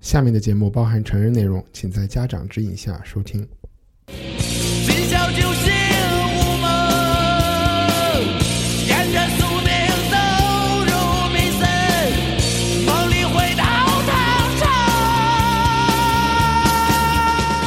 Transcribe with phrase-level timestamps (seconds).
[0.00, 3.46] 下面的节目包含成人内容，请在家长指引下收听。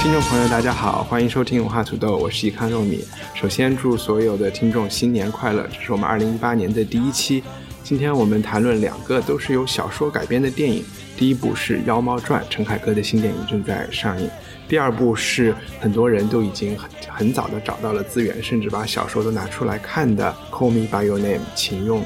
[0.01, 3.03] 听众朋友，大家好，欢迎收听文化土豆，我是一康肉米。
[3.35, 7.43] 首先祝所有的听众新年快乐，这是我们二零一八年的第一期。
[7.83, 10.83] 今天我们谈论两个都是由小说改编的电影，
[11.21, 14.27] 第一部是《妖猫传》，陈凯歌的新电影正在上映；
[14.67, 22.03] 第二部是很多人都已经很很早的找到了资源，甚至把小说都拿出来看的《Call Me by Your Name》，请用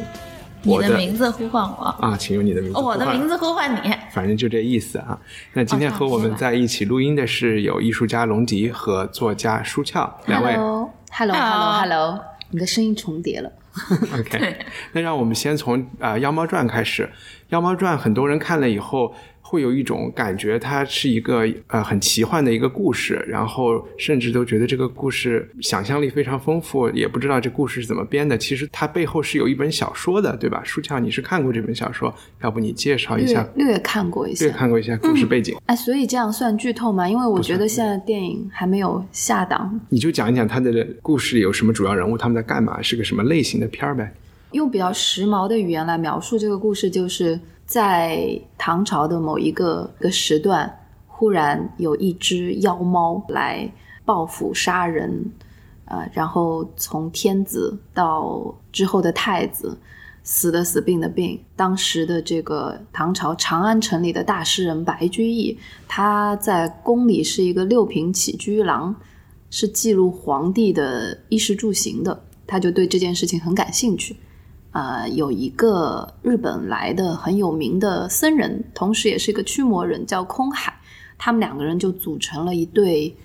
[0.64, 3.90] 你我的名字呼唤我，啊，请用你的名字，哦我的名字，呼唤你。
[4.12, 5.18] 反正就这意思啊。
[5.54, 10.52] 那今天和我们在一起录音的是有艺术家龙迪和作家舒翘两位。
[10.56, 12.20] Hello，Hello，Hello，Hello，
[12.50, 13.50] 你的声音重叠了。
[14.18, 14.58] OK，
[14.94, 17.04] 那让我们先从啊、呃《妖猫传》开始，
[17.50, 28.36] 《妖猫传》很多人看了以后会有一种感觉，它是一个呃很奇幻的一个故事，然后甚至都觉得这个故事想象力非常丰富，也不知道这故事是怎么编的。
[28.36, 30.64] 其实它背后是有一本小说的，对吧？
[30.64, 33.68] 舒乔，你是看过这本小说，要不你介绍一下略？
[33.68, 34.54] 略看过一些略。
[34.56, 37.08] 看过一下故事背景，哎，所以这样算剧透吗？
[37.08, 44.12] 因为我觉得现在电影还没有下档，你就讲一讲它的故事有什么主要人物，他们在干嘛，是个什么类型的片儿呗？
[44.56, 53.70] 用比较时髦的语言来描述这个故事，就是在唐朝的某一个个时段，忽然有一只妖猫来
[54.06, 55.32] 报复杀人，
[55.86, 59.78] 呃，然后从天子到之后的太子，
[60.24, 61.38] 死的死，病的病。
[61.56, 68.96] 当时的这个唐朝长安城里的大诗人白居易，他在宫里是一个六品起居郎，
[69.50, 74.16] 是记录皇帝的衣食住行的，他就对这件事情很感兴趣。
[74.76, 80.78] 呃，有一个日本来的很有名的僧人，同时也是一个驱魔人，叫空海。
[81.18, 83.16] 他们两个人就组成了一对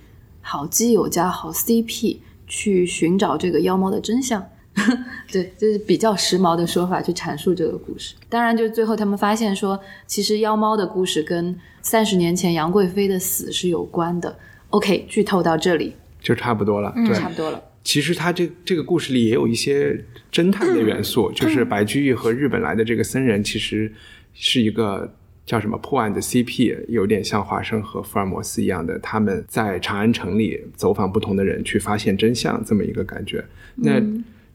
[0.40, 4.40] 好基友加好 CP，去寻找这个妖猫的真相。
[5.32, 8.14] 对，这是比较时髦的说法去阐述这个故事。
[8.28, 14.32] 当然，就是最后他们发现说，其实妖猫的故事跟三十年前杨贵妃的死是有关的。
[14.68, 17.60] OK，剧透到这里，就差不多了，对，差不多了。
[17.82, 23.92] 其实他这这个故事里也有一些侦探的元素，就是白居易和日本来的这个僧人其实
[24.34, 25.14] 是一个
[25.46, 33.44] 叫什么破案的 CP，有点像华生和福尔摩斯一样的，他们在长安城里走访不同的人去发现真相这么一个感觉。
[33.76, 34.00] 那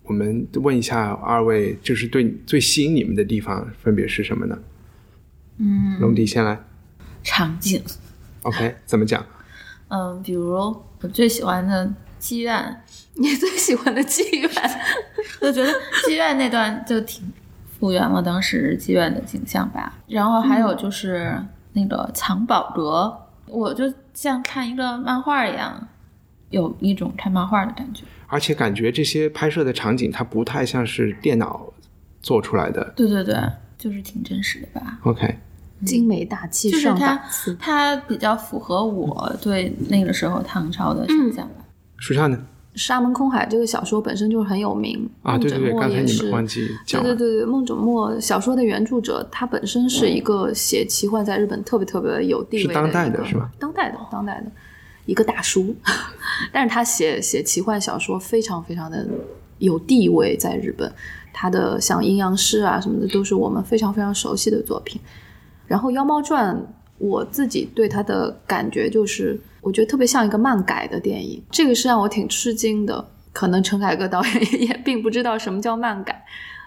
[0.03, 4.57] 我们问一下二位，就是对最吸引你们的地方分别是什么呢？
[5.57, 6.63] 嗯，龙迪先来
[7.23, 7.81] 场景
[8.43, 9.25] ，，OK，怎么讲？
[9.87, 11.91] 嗯，比如我最喜欢的
[12.25, 12.81] 妓院，
[13.13, 14.49] 你最喜欢的妓院？
[15.39, 15.71] 就觉得
[16.07, 17.31] 妓院那段就挺
[17.79, 19.93] 复原了当时妓院的景象吧。
[20.07, 21.39] 然后还有就是
[21.73, 23.15] 那个藏宝阁，
[23.45, 25.87] 我就像看一个漫画一样，
[26.49, 28.03] 有一种看漫画的感觉。
[28.25, 31.71] 而且感觉这些拍摄的场景，它不太像是电脑
[32.23, 32.91] 做出来的。
[32.95, 33.37] 对对对，
[33.77, 34.97] 就是挺真实的吧。
[35.03, 35.37] OK，
[35.85, 37.55] 精美大气上就是它档次。
[37.59, 41.64] 它比较符合我对那个时候唐朝的想象吧。
[41.97, 42.37] 舒畅呢？
[42.75, 47.15] 沙门空海这个小说本身就是很有名啊，对对对，刚才你们忘记对讲了。
[47.15, 53.49] 对对对，孟枕墨小说的原著者，他本身是一个写奇幻在日本特别特别有地位是当代的是吧？
[53.57, 54.51] 当代的，当代的
[55.05, 55.73] 一个大叔，
[56.51, 59.07] 但是他写写奇幻小说非常非常的
[59.59, 60.91] 有地位在日本，
[61.31, 64.99] 他的像阴阳师啊什么的都是我们非常非常熟悉的作品。
[65.65, 66.53] 然后《妖猫传》，
[66.97, 73.05] 我自己对它的感觉就是，我觉得特别像一个漫改的电影，这个是让我挺吃惊的。
[73.33, 76.23] 可能陈凯歌导演也并不知道什么叫漫改，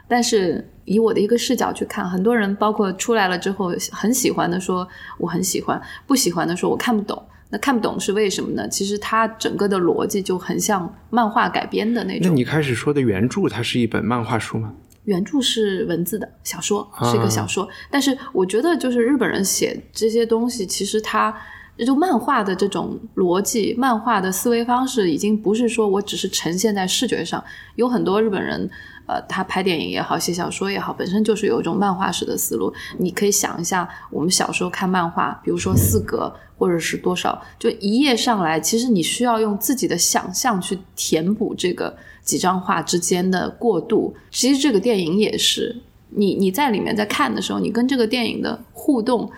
[0.06, 4.86] 但是以我的一个视角去看，很多人包括出来了之后很喜欢的说
[5.16, 7.22] 我很喜欢，不喜欢的说我看不懂。
[7.50, 8.68] 那看不懂是为什么呢？
[8.68, 12.28] 其实它整个的逻辑就很像漫画改编的那种。
[12.28, 14.74] 那你开始说的原著，它是一本漫画书吗？
[15.08, 17.66] 原著是文字的小说，啊是一个小说。
[17.90, 21.34] 但是我觉得，就是日本人写这些东西，其实他
[21.78, 27.42] 就漫画的这种逻辑，漫画的思维方式，已经不是说我只是呈现在视觉上。
[27.76, 28.68] 有很多日本人，
[29.06, 32.70] 呃，他拍电影也好，写小说也好，本身就是有一种漫画式的思路。
[32.98, 41.96] 你可以想一下，我们小时候看漫画，比如说四格或者是多少，就一页上来，其实你需要用自己的想象去填补这个
[42.28, 44.14] 几张画之间的过渡。
[44.30, 45.80] 其实这个电影也是，
[46.10, 49.30] 你你在里面在看的时候，你跟这个电影的互动。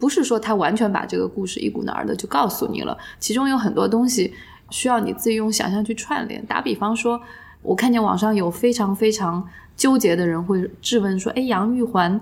[0.00, 4.32] 不是说他完全把这个故事一股脑儿的就告诉你了，其中有很多东西
[4.70, 6.40] 需要你自己用想象去串联。
[6.46, 7.20] 打比方说，
[7.62, 9.44] 我看见网上有非常非常
[9.76, 12.20] 纠结的人会质问说：“哎，杨玉环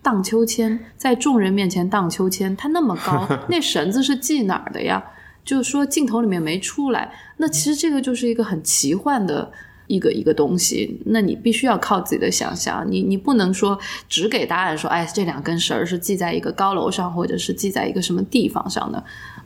[0.00, 5.02] 荡秋千，在众人面前荡秋千，她那么高， 那绳子是系哪儿的呀？”
[5.46, 7.10] 就是说镜头里面没出来。
[7.38, 9.50] 那其实这个就是一个很奇幻的。
[9.88, 13.78] 一个一个东西，那你必须要靠自己的想象，你你不能说
[14.08, 19.04] 只给答案，说哎，这两根绳儿是系在一个高楼上，或者是系在一个什么地方上的。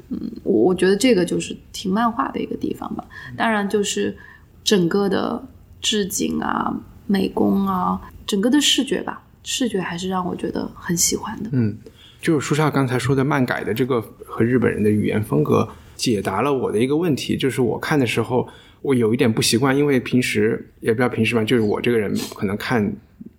[0.08, 3.05] 嗯，我我觉得这个就是挺漫画的一个地方吧。
[3.37, 4.17] 当然，就是
[4.64, 5.46] 整个的
[5.82, 6.75] 置景啊、
[7.06, 11.50] 美工啊，整个的视觉吧，视觉还是让我觉得很喜欢的。
[11.53, 11.76] 嗯，
[12.23, 15.69] 就是舒少刚才说的漫改的这个和日本人的语言风格，
[16.00, 18.49] 解答了我的一个问题，就是我看的时候。
[18.82, 22.91] 我有一点不习惯，因为平时也不知道平时吧，就是我这个人可能看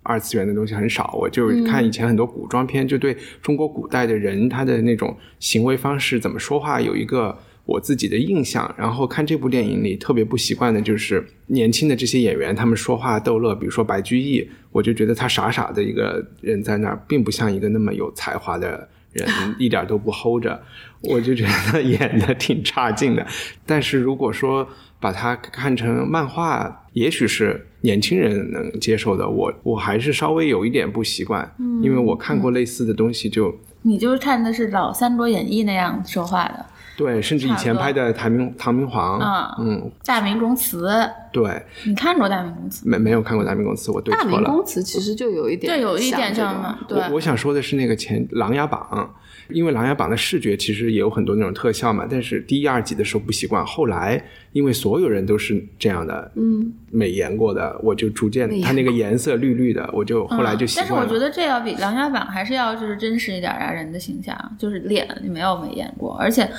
[0.04, 7.36] 二次元的东西很少，我就看以前很多古装片，就对中国古代的人他的那种行为方式、怎么说话有一个
[7.66, 8.72] 我自己的印象。
[8.78, 20.62] 然后看这部电影里特别不习惯的就是年轻的这些演员，他们说话逗乐，比如说白居易，我就觉得他傻傻的一个人在那儿，并不像一个那么有才华的人，一点都不 hold 着，
[21.02, 23.26] 我就觉得演的挺差劲的。
[23.66, 24.68] 但是如果说
[25.00, 29.28] 把它看成漫画，也许是年轻人能接受的。
[29.28, 31.52] 我我还是稍微有一点不习惯，
[31.82, 36.64] 因为我看过类似的东西，就你就是看的是老《三国演义》那样说话的，
[36.96, 39.20] 对，甚至以前拍的唐明唐明皇，
[39.60, 40.88] 嗯，大明宫词，
[41.32, 42.88] 对，你看过大明宫词？
[42.88, 44.32] 没没有看过大明宫词，我对错了。
[44.32, 46.78] 大明宫词其实就有一点，对，有一点像嘛。
[46.88, 49.12] 对，我想说的是那个前《琅琊榜》。
[49.50, 60.98] 因为《琅琊榜》的视觉其实也有很多那种特效嘛，但是第一、二集的时候不习惯，后来因为所有人都是这样的，嗯，美颜过的，我就逐渐它那个颜色绿绿的，我就后来就习惯了。
[61.00, 66.50] 但是我觉得这要比《琅琊榜》还是要就是真实一点啊，人的形象就是脸没有美颜过，而且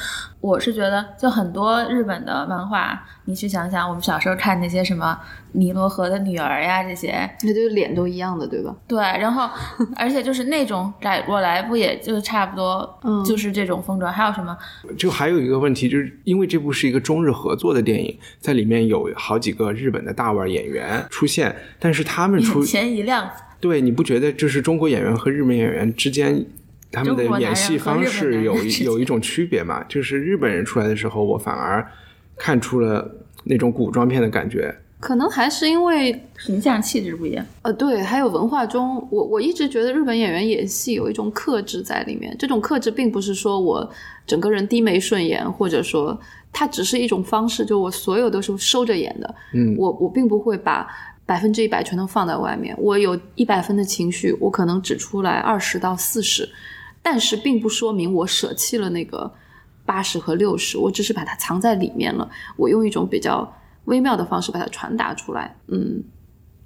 [0.40, 5.18] 我是觉得就很多日本的漫画，你去想想，我们小时候看那些什么。
[5.54, 8.74] 尼罗河的女儿呀，这些那就是脸都一样的，对吧？
[8.88, 9.46] 对，然后
[9.96, 14.06] 而且就是那种改过来，不也就差不多，嗯，就是这种风格。
[14.06, 14.56] 还有什么？
[14.96, 23.28] 就还有一个问题，就是因为这部是一个中日合作的电影，在里面有好几个日本的大腕演员出现，但是他们出眼前一亮。
[23.58, 26.44] 对，你不觉得就是中国演员和日本演员之间
[26.90, 29.82] 他们的演戏方式有一有一种区别嘛？
[29.88, 31.84] 就是日本人出来的时候，我反而
[32.36, 33.10] 看出了
[33.44, 34.72] 那种古装片的感觉。
[35.00, 42.36] 可能还是因为形象气质不一样，呃，对，还有文化中，我我一直觉得日本演员演戏有一种克制在里面。
[42.38, 43.90] 这种克制并不是说我
[44.28, 46.16] 整个人低眉顺眼，或者说
[46.52, 49.34] 它只是一种方式，就我所有都是收着演的。
[49.54, 50.86] 嗯，我我并不会把
[51.26, 52.76] 百分之一百全都放在外面。
[52.78, 56.48] 我有一百分的情绪，我可能只出来二十到四十，
[57.02, 59.32] 但是并不说明我舍弃了那个
[59.84, 62.30] 八十和六十，我只是把它藏在里面了。
[62.56, 63.52] 我用一种比较。
[63.86, 66.04] 微妙的方式把它传达出来，嗯，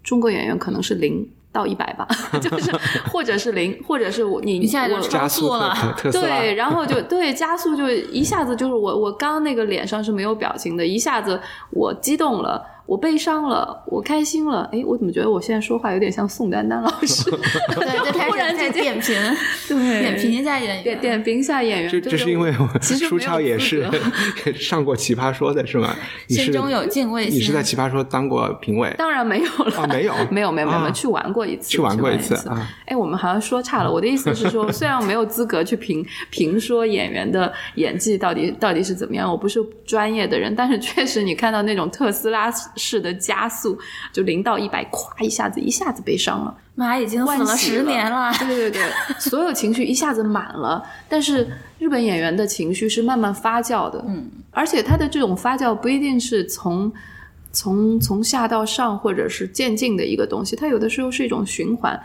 [0.03, 2.07] 中国演员可能是零到一百吧，
[2.41, 2.71] 就是
[3.11, 5.75] 或者是零，或者是我你一下就加速了，
[6.13, 12.63] 对，然后就对加速就一下子就是我我刚那个脸上是没有表情的，一下子我激动了。
[12.87, 17.31] 我悲伤了，我开心了，哎，我怎么觉得我现在说话有点像宋丹丹老师？
[17.75, 19.15] 对，就 突然在点评，
[19.69, 21.91] 对，点评一下演员，点点评一下演员。
[21.91, 23.91] 这这是因为我舒超也是
[24.55, 25.95] 上过奇葩说的是吗？
[26.29, 27.39] 心中有敬畏心。
[27.39, 28.95] 你是在奇葩说当过评委？
[28.97, 32.69] 当然没有了，没有，没有，没有，没有，去玩过一次，去玩过一次啊。
[32.87, 33.93] 哎，我们好像说差了。
[33.93, 43.79] 我的意思是说，虽然我没有资格去评评说演员的演技到底到底是怎么样，我不是专业的人，但是确实你看到那种特斯拉式的加速，
[44.13, 46.57] 就零到一百，咵一下子，一下子悲伤了。
[46.75, 48.33] 妈，已经死了十年了。
[48.39, 48.83] 对对对，
[49.19, 50.83] 所有情绪一下子满了。
[51.09, 56.93] 但是日本演员的情绪是慢慢发酵的，嗯，而且他的这种发酵不一定是从
[57.53, 61.99] 从从下到上，或者是渐进的一个东西，它有的时候是一种循环。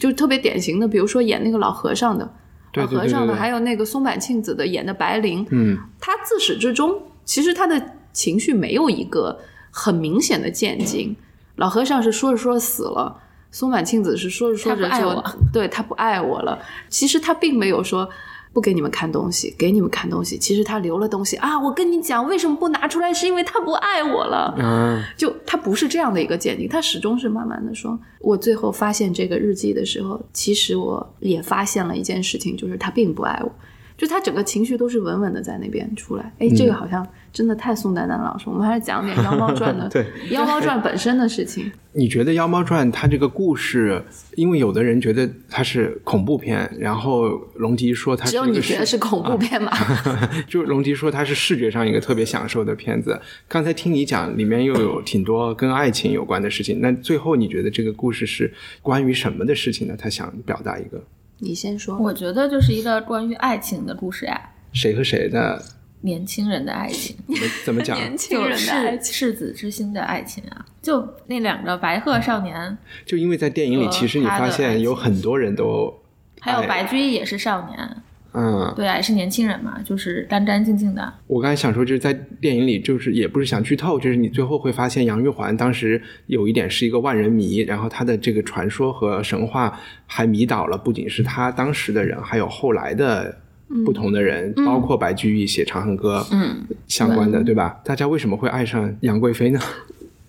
[0.00, 2.28] 就特别典型的，比如说演那个老和尚的，
[2.74, 7.80] 老和尚的，还有那个松坂庆子的演的白灵，嗯，他自始至终其实他的
[8.12, 9.38] 情绪没有一个
[9.76, 11.14] 很明显的渐进。
[11.56, 16.58] 老和尚是说着说着死了，松坂庆子是说着说着就对他不爱我了。
[16.88, 18.08] 其实他并没有说
[18.54, 21.58] 不给你们看东西，给你们看东西，其实他留了东西啊！
[21.60, 23.12] 我跟你讲，为什么不拿出来？
[23.12, 24.54] 是因为他不爱我了。
[24.58, 27.98] 嗯，就他不是这样的一个鉴定，他始终是慢慢的说。
[28.20, 33.52] 我最后发现这个日记的时候，其实我也发现了一件事情，就是他并不爱我。
[33.96, 36.30] 就他整个情绪都是稳稳的在那边出来。
[36.38, 41.70] 哎，这个好像真的太宋丹丹老师，我们还是讲点《妖猫传》的， 对《妖猫传》本身的事情。
[41.92, 44.02] 你觉得《妖猫传》它这个故事，
[44.36, 49.70] 因为有的人觉得它是恐怖片，然后龙吉说它只有你觉得是恐怖片吧？
[50.48, 53.20] 就龙吉说它是视觉上一个特别享受的片子。
[53.46, 56.80] 刚才听你讲，里面又有挺多跟爱情有关的事情。
[56.80, 58.50] 那最后你觉得这个故事是
[58.80, 59.94] 关于什么的事情呢？
[59.98, 60.98] 他想表达一个
[61.40, 61.98] 你先说。
[61.98, 64.40] 我觉得就是一个关于爱情的故事呀，
[64.72, 65.62] 谁和谁的？
[66.02, 67.96] 年轻人的爱情，怎 么怎么讲？
[67.98, 70.64] 年轻就人的爱情，是赤子之心的爱情啊！
[70.80, 75.92] 就那两个白鹤少年，就因为在电影里，其实你发现有很多人都
[76.40, 77.96] 哎还有白居易也是少年，
[78.34, 81.12] 嗯，对啊，也是年轻人嘛，就是干干净净的。
[81.26, 93.36] 我刚才想说，就是在电影里，就是也不是想剧透，就是你最后会发现杨玉环当时有一点是一个万人迷，然后她的这个传说和神话还迷倒了不仅是她当时的人，还有后来的
[93.84, 97.80] 不同的人，包括白居易写《长恨歌》嗯，相关的，对吧？
[97.84, 99.58] 大家为什么会爱上杨贵妃呢？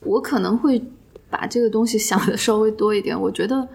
[0.01, 0.81] 我可能会
[1.29, 3.19] 把这个东西想的稍微多一点。
[3.19, 3.67] 我觉得，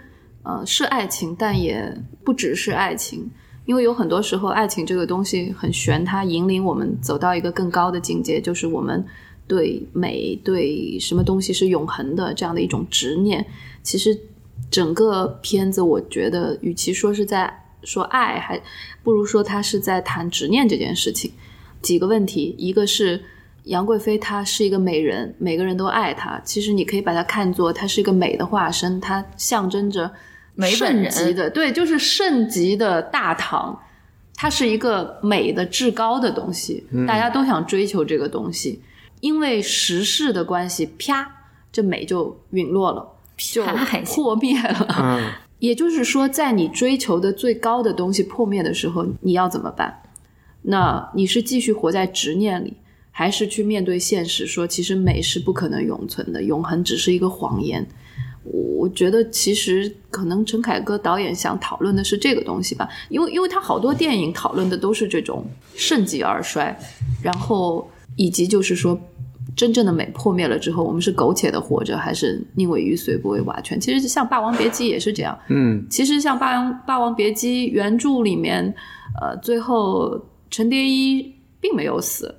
[0.43, 3.31] 呃，是爱情，但也不只是爱情，
[3.65, 9.05] 因为有很多时候，爱情这个东西很玄，它引领我们走到一个更高的境界，就是我们
[9.47, 13.47] 对美、对什么东西是永恒的这样的一种执念。
[13.83, 14.19] 其实，
[14.71, 18.61] 整个片子，我觉得，与其说是在说爱，还
[19.03, 21.33] 不如说他是在谈执念这件事情。
[21.81, 23.23] 几个问题，一个是
[23.65, 26.41] 杨贵妃她是一个美人，每个人都爱她。
[26.45, 30.11] 其实你可以把它看作她是一个美的化身，它象征着
[30.59, 33.77] 圣级的，对，就是圣级的大唐，
[34.35, 38.83] 它是一个美的至高的东西，大家都想追求这个东西。
[39.21, 41.25] 因为时势的关系，啪，
[41.71, 43.65] 这美就陨落了，就
[44.05, 44.87] 破灭了。
[45.01, 45.31] 嗯，
[45.63, 50.03] 也就是说，在你追求的最高的东西破灭的时候，你要怎么办？
[50.63, 52.75] 那你是继续活在执念里，
[53.13, 57.87] 还是去面对现实，说其实美是不可能永存的，永恒只是一个谎言？
[58.43, 66.77] 我觉得其实可能陈凯歌导演想讨论的是这个东西吧，因为因为他好多电影讨论的都是这种盛极而衰，
[67.23, 69.01] 然后以及就是说
[69.55, 73.79] 真正的美破灭了之后，我们是苟且的活着，还是宁为玉碎不为瓦全？
[73.79, 78.75] 其实像《霸王别姬》也是这样，嗯，其实像《霸王霸王别姬》原著里面，
[79.21, 80.19] 呃，最后
[80.51, 82.35] 陈蝶衣并没有死，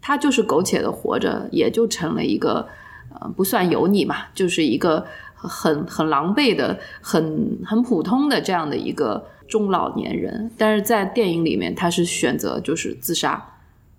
[0.00, 2.66] 他就是苟且的活着，也就成了一个
[3.14, 10.50] 呃不算油腻嘛，就是一个很很狼狈的、很很普通的这样的一个中老年人。
[10.58, 13.52] 但是在电影里面，他是选择就是自杀。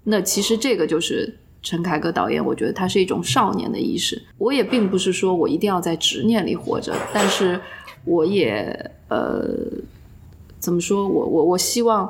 [0.03, 4.21] 那其实这个就是陈凯歌导演，我觉得他是一种少年的意识。
[4.37, 7.59] 我也并不是说我一定要在执念里活着，但是
[8.05, 9.45] 我也呃，
[10.59, 12.09] 怎么说我我我希望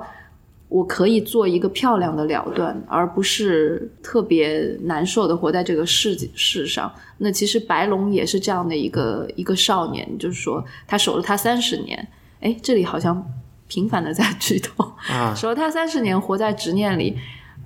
[0.69, 6.91] 我可以做一个漂亮的了断，而不是特别难受的活在这个世世上。
[7.17, 12.07] 那其实白龙也是这样的一个一个少年，就是说他守了他三十年，
[12.41, 13.25] 哎，这里好像
[13.67, 17.17] 频繁的在 剧透啊守了他三十年，活在执念里。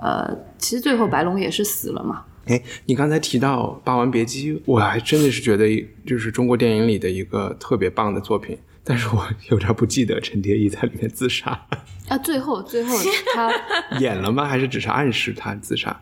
[0.02, 2.26] 呃，其实最后白龙也是死了嘛。
[2.48, 5.66] 哎，你刚才提到《霸王别姬》，我还真的是觉得
[6.06, 11.52] 就是中国电影里的一个特别棒的作品，但是我有点不记得陈蝶衣在里面自杀
[12.10, 12.98] 啊，最后最后
[13.36, 13.52] 他
[14.02, 14.46] 演了吗？
[14.46, 16.02] 还是只是暗示他自杀？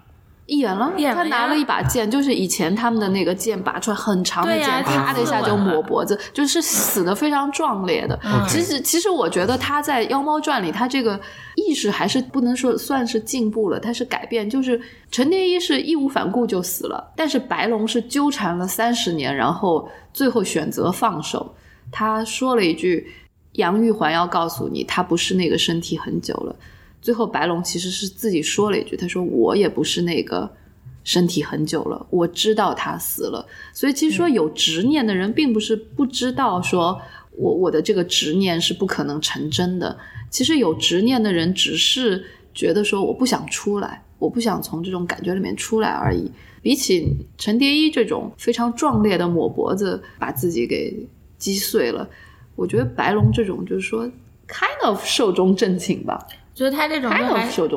[0.50, 8.20] 演了，他拿了一把剑，就是以前他们的那个剑拔出来很长的剑，啪的一下就抹脖子，就是死的非常壮烈的。
[8.24, 11.20] 嗯其实，其实我觉得他在《妖猫传》里，他这个
[11.56, 14.50] 意识还是不能说算是进步了，他是改变。
[14.50, 14.80] 就是
[15.12, 21.54] 陈蝶衣是义无反顾就死了，但是白龙是纠缠了三十年，然后最后选择放手。
[21.92, 23.08] 他说了一句
[23.54, 26.56] ：“杨玉环要告诉你，他不是那个身体很久了。”
[27.02, 30.50] 最后白龙其实是自己说了一句：“他说我也不是那个
[31.04, 37.00] 身体很久了，我知道他死了。”所以其实说有执念的人，并不是不知道说
[37.38, 39.98] 我我的这个执念是不可能成真的。
[40.30, 46.30] 其实有执念的人，只是觉得说我不想出来，我不想从这种感觉里面出来而已。
[46.62, 50.94] 比起陈蝶衣这种非常壮烈的抹脖子把自己给
[51.38, 52.08] 击碎了，
[52.58, 54.06] 我觉得白龙这种就是说
[54.46, 56.28] kind of 寿终正寝吧。
[56.56, 57.10] 觉得他这种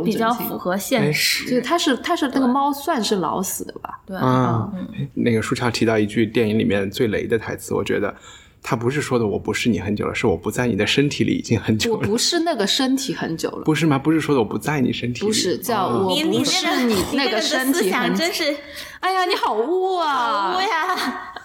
[0.05, 1.45] 比较符合现实。
[1.45, 4.01] 就是他是他是那个猫算是老死的吧？
[4.07, 8.15] 对，啊、嗯那个舒畅提到一句电影里面最雷的台词，我觉得
[8.63, 12.01] 他不是说的我不是你很久了，是我不在你的身体里已经很久了。
[12.01, 13.99] 我不是那个身体很久了，不是吗？
[13.99, 18.33] 不是说的我不在你身体里，不是叫哦我你你不是这个你那个身思体很久想真。
[18.33, 18.57] 是
[19.01, 20.53] 哎呀，你好污啊！
[20.53, 21.33] 好污呀！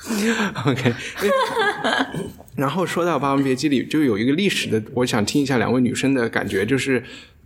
[0.66, 0.94] OK，
[2.56, 7.02] 然后说到《霸王别姬》里，就有一个历史的，我想听一下两位女生的感觉，就是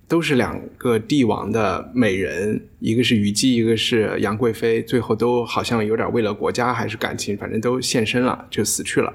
[0.06, 9.12] 都是两个帝王的美人，一个是虞姬，一个是杨贵妃，最后都好像有点为了国家还是感情，反正都献身了，就死去了。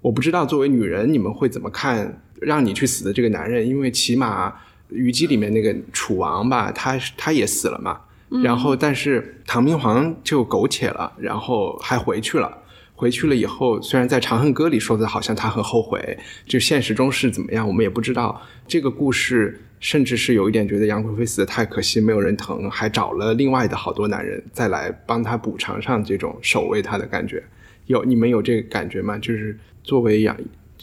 [0.00, 3.66] 我不知道作为女人，你们会怎么看让你去死的这个男人？
[3.66, 4.52] 因为起码
[4.88, 8.00] 虞姬里面那个楚王吧，他他也死了嘛。
[8.42, 12.58] 然后，但是唐明皇就苟且了，然后还回去了。
[13.00, 18.38] 回去了以后，虽然在《长恨歌》里说的好像他很后悔，就现实中是怎么样，我们也不知道。
[18.68, 27.42] 这个故事甚至是有一点觉得杨贵妃死的太可惜，没有人疼，还找了另外的好多男人再来帮他补偿上这种守卫他的感觉。
[27.86, 29.16] 有你们有这个感觉吗？
[29.16, 30.36] 就是作为杨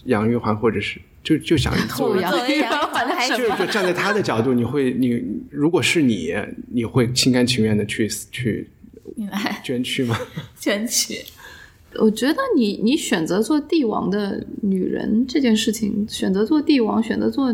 [0.05, 6.33] 杨玉环，或者是就就想 作为杨玉环环还什么就是就站在他的角度，你会你如果是你，
[6.71, 8.67] 你会心甘情愿的去去
[9.15, 10.19] 你来捐躯吗？
[10.59, 11.15] 捐躯。
[11.99, 17.53] 我觉得你你选择做帝王的女人这件事情，选择做帝王，选择做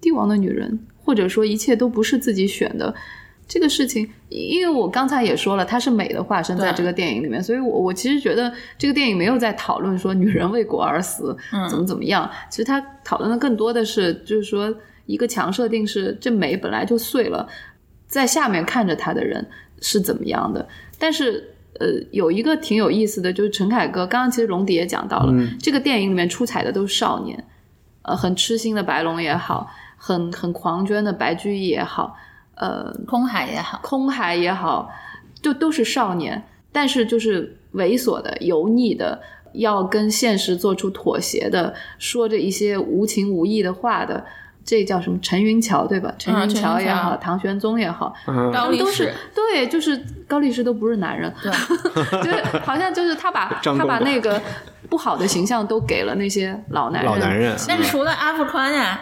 [0.00, 2.94] 帝王的女人，或者说一切都不是自己选的
[3.46, 14.74] 这个事情，因为我刚才也说了，她是美的化身在这个电影里面，所以我我其实觉得这个电影没有在讨论说女人为国而死，嗯怎么怎么样，其实它讨论的更多的是就是说
[15.06, 17.48] 一个强设定是这美本来就碎了，
[18.06, 19.46] 在下面看着她的人
[19.80, 20.68] 是怎么样的，
[20.98, 21.54] 但是。
[21.78, 27.44] 呃，有一个挺有意思的，就是陈凯歌，刚刚其实龙迪也讲到了，这个电影里面出彩的都是少年，
[28.02, 32.16] 呃，很痴心的白龙也好，很很狂捐的白居易也好，
[32.56, 34.90] 呃，空海也好，空海也好，
[35.40, 36.42] 就都是少年，
[36.72, 39.20] 但是就是猥琐的、油腻的，
[39.52, 44.24] 要跟现实做出妥协的，说着一些无情无义的话的，
[44.68, 45.18] 这叫什么？
[45.22, 46.12] 陈云桥对吧？
[46.18, 51.50] 陈云桥也好，唐玄宗也好，嗯高力他们都是士，对，就是高力士都不是男人，对，
[52.22, 54.38] 就是好像就是他把他把那个
[54.90, 57.10] 不好的形象都给了那些老男人。
[57.10, 59.00] 老男人，但是除了阿富宽呀，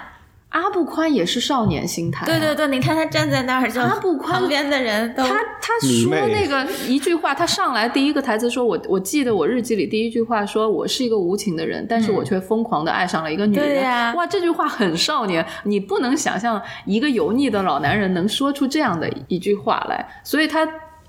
[0.56, 2.54] 阿布宽也是少年心态、啊对对。
[2.54, 13.66] 对，你看他站在那儿，就阿布宽旁边的人都他他说那个一句话，他上来第一个台词说：“我我记得我日记里第一句话说我是一个无情的人，但是我却疯狂的爱上了一个女人。
[13.66, 20.66] 对呀哇，这句话很少年，你不能想象一个油腻的老男人能说出这样的一句话来，所以他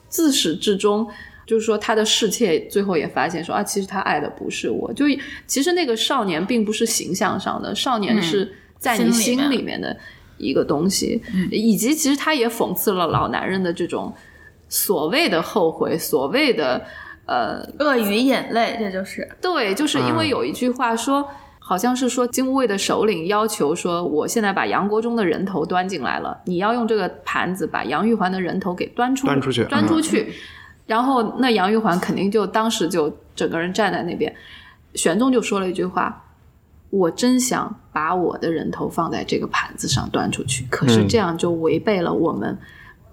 [0.10, 1.08] 自始至终。
[1.46, 5.06] 就是说，他的侍妾最后也发现说啊，其实他爱的不是我，就
[5.46, 9.96] 其实那个少年并不是形象上的，少年是在你心心里面的
[10.38, 14.14] 一个东西，以及其实他也讽刺了老男人的这种
[14.70, 16.86] 所谓的后悔，所谓的
[17.26, 21.28] 呃，鳄鱼眼泪，这就是对，就是因为有一句话说。
[21.60, 30.32] 好像是说金无畏的首领要求说，我现在把杨国忠的人头端进来了，你要用这个盘子把杨玉环的人头给端出端出去端出去。
[30.86, 34.34] 然后那杨玉环肯定就当时就整个人站在那边，
[34.94, 36.27] 玄宗就说了一句话
[36.90, 42.58] ：“我真想把我的人头放在这个盘子上端出去，可是嗯这样就违背了我们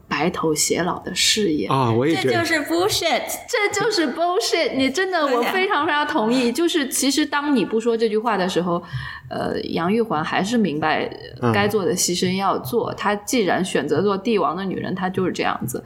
[0.06, 1.70] 白头偕老的誓言。
[1.70, 3.22] 啊，我也觉得这就是 bullshit。
[3.48, 4.76] 这就是 bullshit！
[4.76, 6.52] 你真的，我非常非常同意。
[6.52, 8.80] 就是其实当你不说这句话的时候，
[9.28, 11.10] 呃，杨玉环还是明白
[11.52, 12.94] 该做的牺牲要做。
[12.94, 15.82] 她既然选择做帝王的女人，她就是这样子。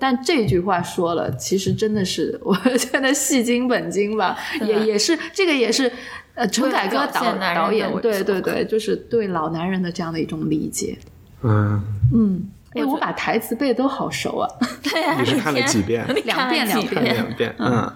[0.00, 5.90] 但这句话说了，其实真的是我觉得戏精本精吧，也也是这个也是
[6.38, 10.96] 呃陈凯歌导导演对对对，就是对老男人的这样的一种理解。
[11.42, 11.82] 嗯，
[12.14, 14.48] 嗯，哎，我把台词背的都好熟啊。
[14.82, 17.92] 对呀、你是看了几遍两遍两遍两遍，嗯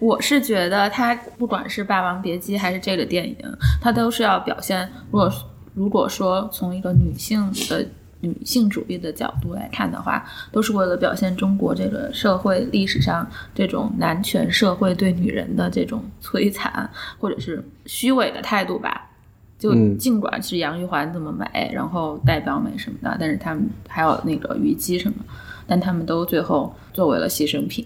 [0.00, 3.36] 我是觉得他不管是《霸王别姬》还是这个电影，
[3.80, 5.32] 他都是要表现，如果
[5.74, 7.84] 如果说从一个女性的
[8.20, 19.04] 女性主义的角度来看的话，都是为了表现中国这个社会历史上这种男权社会对女人的这种摧残或者是虚伪的态度吧。
[19.58, 25.16] 就嗯尽管是杨玉环这么美，然后代表美什么的，但是他们还有那个虞姬什么，
[25.66, 27.84] 但他们都最后作为了牺牲品，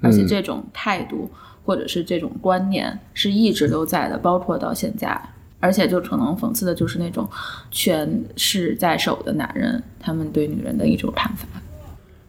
[0.00, 1.30] 而且这种态度
[1.64, 5.20] 或者是这种观念是一直都在的，包括到现在。
[5.60, 7.28] 而且就可能讽刺的就是那种
[7.70, 11.46] 权势在手的男人，他们对女人的一种看法。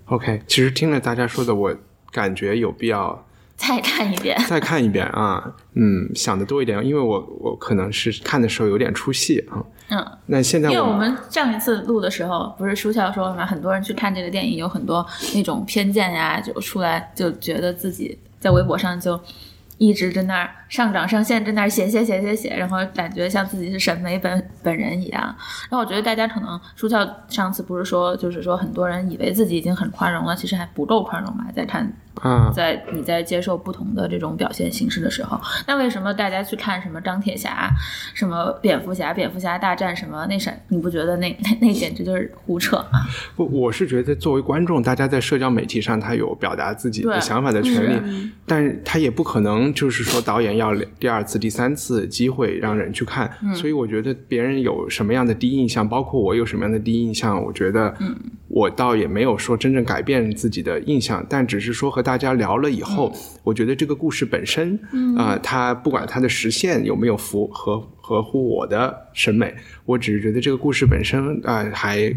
[0.06, 0.42] ，OK。
[0.48, 1.76] 其实听了大家说的，我
[2.12, 3.26] 感觉有必要
[3.58, 9.64] 再看一遍，再看一遍啊，嗯，想的多一点，因为我我可能是看的时候有点出戏啊。
[9.90, 13.46] 嗯，那现在因为我我们上一次录的时候，不是舒笑说了吗？
[13.46, 19.20] 很多人去看这个电影，有很多那种偏见呀，就出来就觉得自己在微博上就
[19.78, 25.21] 一直在那儿上纲上线在那儿写写写写写，然后感觉像自己是审美本本人一样。
[25.21, 37.69] 然后我觉得大家可能舒翘上次不是说，就是说很多人以为自己已经很宽容了，其实还不够宽容嘛，在看啊，在你在接受不同的这种表现形式的时候，那为什么大家去看什么钢铁侠、
[38.13, 43.06] 什么蝙蝠侠、蝙蝠侠大战什么那啥，你不觉得那那那简直就是胡扯吗？
[43.36, 57.94] 不，我是觉得作为观众，大家在社交媒体上他有表达自己的想法的权利，但是他也不可能就是说导演要第二次、第三次机会让人去看，所以我觉得别人有什么样的第一印象，包括我有什么样的第一印象，我觉得
[58.48, 63.13] 我倒也没有说真正改变自己的印象，但只是说和大家聊了以后，
[63.44, 64.80] 我觉得这个故事本身，
[65.18, 69.54] 啊、它不管它的实现有没有符合合乎我的审美，
[69.86, 72.13] 我只是觉得这个故事本身啊、还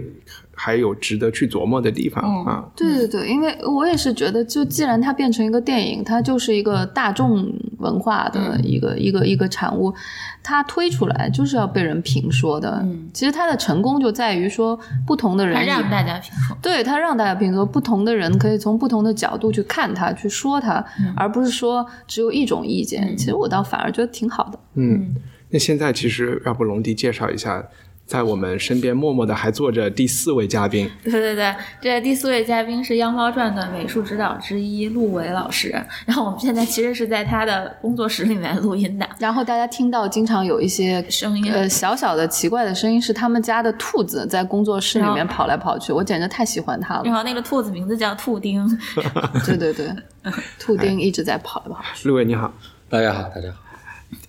[0.61, 2.65] 还有值得去琢磨的地方、嗯啊。
[2.75, 9.95] 对对对，因为我也是觉得，就既然它变成一个电影，它就是一个大众文化的一个、一个一个产物，
[10.43, 12.81] 它推出来就是要被人评说的。
[12.83, 16.57] 嗯其实它的成功就在于说，不同的人让大家评说。
[16.61, 20.85] 对它让大家评说，不同的人可以从不同的角度去看它，去说它，
[21.17, 23.17] 而不是说只有一种意见。
[23.17, 24.59] 其实我倒反而觉得挺好的。
[24.75, 25.15] 嗯，
[25.51, 27.65] 那现在其实要不龙迪介绍一下，
[28.09, 35.69] 在我们身边默默的还坐着第四位嘉宾， 对对对，这第四位嘉宾是《妖猫传》的美术指导之一陆伟老师。
[36.07, 47.03] 然后我们现在其实是在他的工作室里面录音的，然后大家听到经常有一些声音呃小小的奇怪的声音，是他们家的兔子在工作室里面跑来跑去，我简直太喜欢它了。
[47.05, 48.67] 然后那个兔子名字叫兔丁。
[49.45, 49.93] 对对对，
[50.59, 52.09] 兔丁一直在跑来跑去。
[52.09, 52.51] 陆伟你好。
[52.89, 53.68] 大家好，大家好。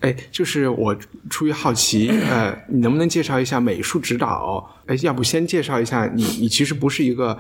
[0.02, 0.96] 哎，就是我
[1.30, 4.70] 出于好奇，呃，你能不能介绍一下美术指导？
[4.88, 7.38] 哎，要不先介绍一下你，你其实不是一个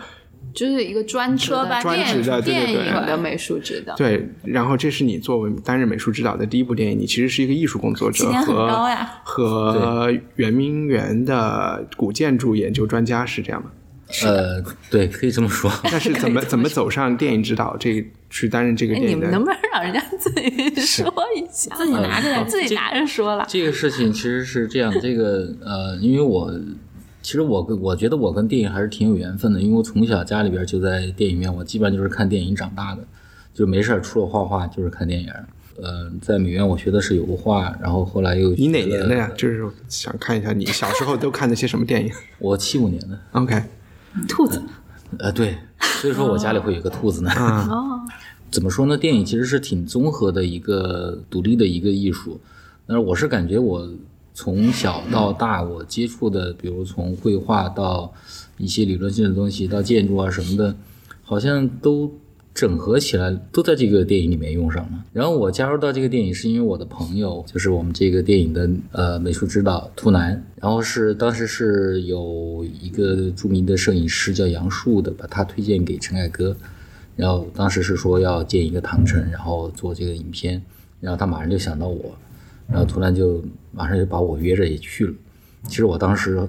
[0.53, 3.95] 就是一个专职车班的专职的对对电对影的美术指导。
[3.95, 8.87] 对，然后这是你作为担任美术指导的第一部电影，你其实是一个艺术工作者和
[9.23, 13.69] 和圆明园的古建筑研究专家是这样吗？
[14.23, 15.71] 呃，对，可以这么说。
[15.91, 19.27] 但是怎么 怎么走上电影指导这去担任这个哎，电影的？
[19.27, 21.75] 你们能不能让人家自己说一下？
[21.75, 23.45] 自己拿着点自己拿着说了。
[23.47, 26.51] 这个事情其实是这样，这个呃，因为我
[27.21, 33.03] 其实我跟我觉得我跟电影还是挺有缘分的，因为我从小家里边就在电影院，我基本上就是看电影长大的，
[33.53, 35.29] 就没事儿除了画画就是看电影。
[35.81, 39.31] 呃，在美院我学的是油画，然后后来又你哪年的呀？？
[39.37, 42.11] 就是想看一下你小时候都看的些什么电影。
[42.37, 43.17] 我七五年的。
[43.31, 43.63] OK，
[44.27, 44.61] 兔子
[45.17, 47.31] 呃，对，所以说我家里会有个兔子呢。
[47.35, 47.99] 哦，
[48.51, 48.97] 怎么说呢？
[48.97, 52.39] 电影其实是挺综合的一个独立的一个艺术。
[52.85, 53.89] 但是我是感觉我
[54.33, 58.13] 从小到大，我接触的，比如从绘画到
[58.57, 60.75] 一些理论性的东西，到建筑啊什么的，
[61.23, 62.11] 好像都
[62.59, 65.05] 整合起来，都在这个电影里面用上了。
[65.13, 76.53] 然后我加入到这个电影，是因为我的朋友，就是我们这个电影的呃美术指导图南，然后是当时是有一个著名的摄影师叫杨树的，把他推荐给陈凯歌。
[77.15, 80.61] 然后当时是说要建一个唐城，然后做这个影片，
[80.99, 82.13] 然后他马上就想到我，
[82.67, 83.41] 然后突然就
[83.71, 85.13] 马上就把我约着也去了。
[85.65, 86.45] 其实我当时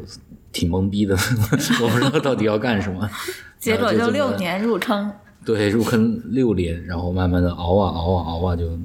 [0.51, 1.15] 挺懵逼的，
[1.81, 3.09] 我不知道到底要干什么。
[3.61, 5.13] 结果就六年入坑，
[5.45, 8.79] 对入坑六年，然后慢慢的熬啊熬啊熬啊，就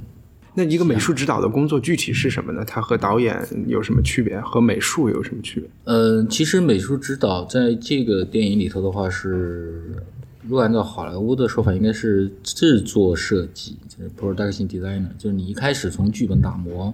[0.54, 2.64] 那一个美术指导的工作具体是什么呢？
[2.66, 3.38] 它和导演
[3.68, 4.40] 有什么区别？
[4.40, 5.70] 和美术有什么区别？
[5.84, 9.82] 呃，其实美术指导在这个电影里头的话是，
[10.44, 16.94] 如果按照好莱坞的说法，应该是制作设计，就是 production designer，就是你一开始从剧本打磨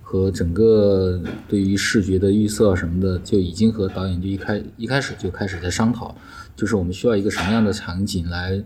[0.00, 6.16] 和整个对于视觉的预测什么的，就已经和导演就一开一开始就开始在商讨，
[6.56, 8.62] 就是我们需要一个什么样的场景来，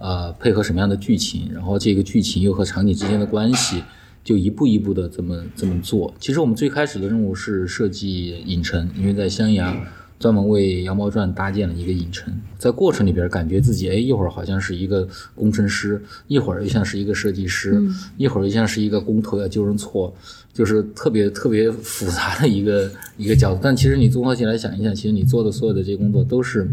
[0.00, 3.84] 呃，配合什么样的剧情，然后这个剧情又和场景之间的关系。
[4.22, 6.12] 就一步一步的这么这么做。
[6.20, 9.74] 其实我们最开始的任务是设计影城，因为在襄阳
[10.20, 17.82] 专门为《羊毛传》搭建了一个影城，在过程里边感觉自己哎一会儿好像是一个工程师，一会儿又像是一个设计师，
[18.18, 20.14] 一会儿又像是一个工头要纠正错，
[20.52, 23.60] 就是特别特别复杂的一个一个角度。
[23.62, 26.70] 但其实你综合起来想一想，其实你做的所有的这些工作都是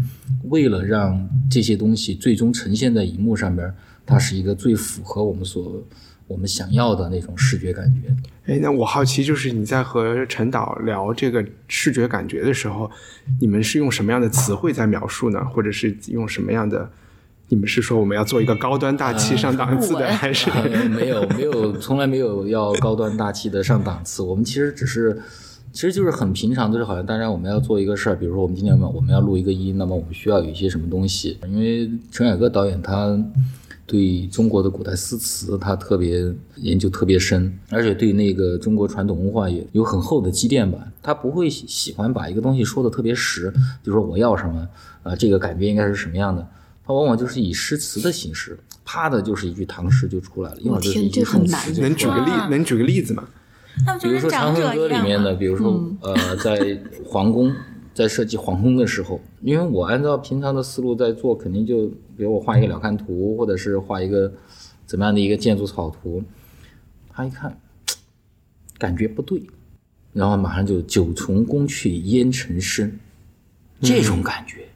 [0.50, 3.72] 为了让这些东西最终呈现在荧幕上边，
[4.04, 5.82] 它是一个最符合我们所
[6.28, 8.14] 我们想要的那种视觉感觉。
[8.46, 12.88] 哎，那我好奇，就是你在和陈导聊这个视觉感觉的时候，
[13.40, 15.44] 你们是用什么样的词汇在描述呢？
[15.44, 16.88] 或者是用什么样的？
[17.50, 20.50] 你们是说我们要做一个高端大气上档次的，呃还是？
[20.52, 24.22] 呃没有没有，从来没有要高端大气的上档次。
[24.22, 25.18] 我们其实只是，
[25.72, 31.38] 其实就是很平常，就是好像当然我们要做一个事儿，比如说我们今天我们要录一个音，那么我们需要有一些什么东西。
[31.46, 33.18] 因为陈凯歌导演他
[33.88, 40.78] 对中国的古代诗词他特别研究特别深，而且对那个中国传统文化也有很厚的积淀吧。
[41.02, 43.50] 他不会喜喜欢把一个东西说的特别实，
[43.82, 44.68] 就说我要什么
[45.02, 46.46] 啊、这个感觉应该是什么样的。
[46.86, 53.24] 他往往就是以诗词的形式，啪的就是一句唐诗就出来了，一会儿就是一句我天这很宋难词就能举个例能举个例子吗？
[54.02, 57.54] 比如说《长恨歌》里面的，比如说、嗯呃，在皇宫
[57.98, 64.32] 在设计皇宫的时候，因为我按照平常的思路在做，肯定就比如我画一个鸟瞰图，或者是画一个
[64.86, 66.22] 怎么样的一个建筑草图，
[67.08, 67.58] 他一看
[68.78, 69.42] 感觉不对，
[70.12, 72.96] 然后马上就九重宫阙烟尘深，
[73.80, 74.68] 这种感觉，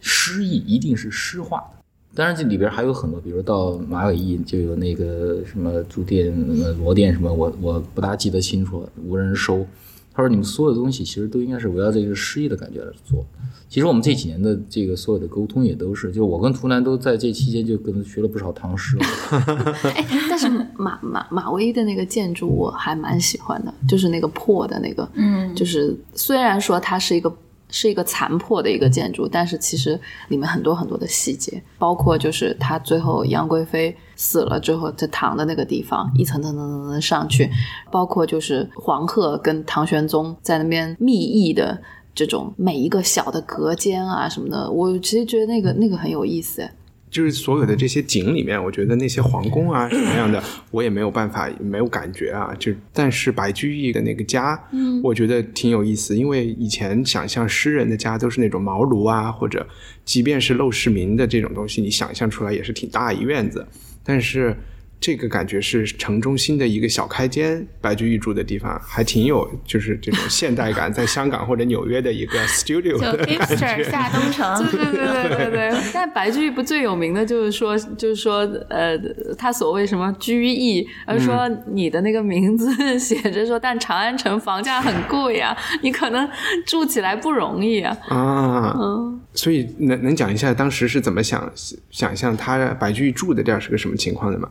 [0.00, 1.84] 诗意一定是诗化的。
[2.14, 9.66] 当然，这里边还有很多，比如到马尾驿就有那个什么住店、呃罗店什么，我我不大记得清楚，无人收。
[10.12, 13.24] 他说你们所有的东西其实都应该是围绕这个诗意的感觉来做。
[13.68, 19.06] 其实我们这几年的这个所有的沟通也都是，就是我跟图南都在这期间就跟他学了不少唐诗了。
[19.94, 27.32] 哎，但是马马马威的那个建筑我还蛮喜欢的，就是那个破的那个，嗯就是虽然说它是一个
[27.70, 37.48] 是一个残破的一个建筑，但是其实里面很多很多的细节，包括就是他最后杨贵妃死了之后，他躺的那个地方，一层层层层层上去，
[37.90, 41.80] 包括就是黄鹤跟唐玄宗在那边密议的。
[42.12, 46.60] 这种每一个小的隔间啊什么的，我其实觉得那个那个很有意思。
[46.60, 46.70] 哎
[47.10, 52.54] 就是所有的这些景里面，我觉得那些皇宫啊什么样的，我也没有办法，没有感觉啊。
[52.56, 59.66] 就但是白居易的那个家，嗯，我觉得挺有意思，因为以前想象诗人的家都是那种茅庐啊，或者
[60.04, 63.66] 即便是陋室铭的这种东西，你想象出来也是挺大一院子，
[64.02, 64.56] 但是。
[65.00, 73.84] 这个感觉是城中心的一个小开间，白居易住的地方还挺有，就是这种现代感，在香港或者纽约的一个 studio 就的感 hipster 觉。
[73.84, 75.80] 下东城， 对对对对对对。
[75.94, 78.98] 但白居易不最有名的就是说， 就是说，呃，
[79.38, 86.28] 他所谓什么居易，而说你的那个名字写着说，但长安城房价很贵啊，你可能
[86.66, 87.96] 住起来不容易啊。
[88.08, 91.50] 啊，嗯，所以能能讲一下当时是怎么想
[91.90, 94.50] 想象他白居易住的地儿是个什么情况的吗？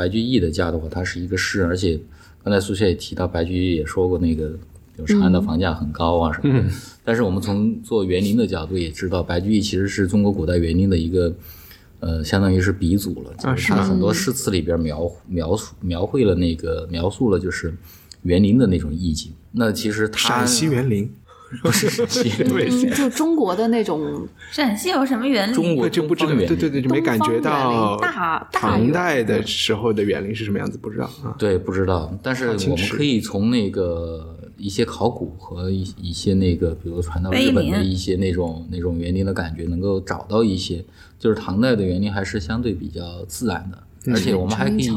[0.00, 2.00] 白居易的家的话，它是一个诗人，而且
[2.42, 4.50] 刚才苏谢也提到，白居易也说过那个，
[4.96, 6.66] 有长安的房价很高啊什么的。
[7.04, 11.34] 但是我们从做园林的角度也知道，白居易其实是中国古代园林的一个，
[11.98, 13.34] 呃，相当于是鼻祖了。
[13.38, 17.74] 就是他很多诗词里边描描述描绘了那个描述了就是
[18.22, 19.30] 园林的那种意境。
[19.52, 21.12] 那其实他陕西园林，
[21.62, 25.54] 不是陕西园林， 嗯就中国的那种陕西有什么园林？
[25.54, 31.34] 中国就不知道，对对对，就没感觉到大大唐代的时候的园林是什么样子，不知道啊。
[31.38, 40.84] 对，不知道，但是我们可以从那个一些考古和一一些那个，比如传到日本的一些那种那种园林的感觉，能够找到一些，
[41.18, 44.88] 就是唐代的园林还是相对比较自然的，而且我们还可以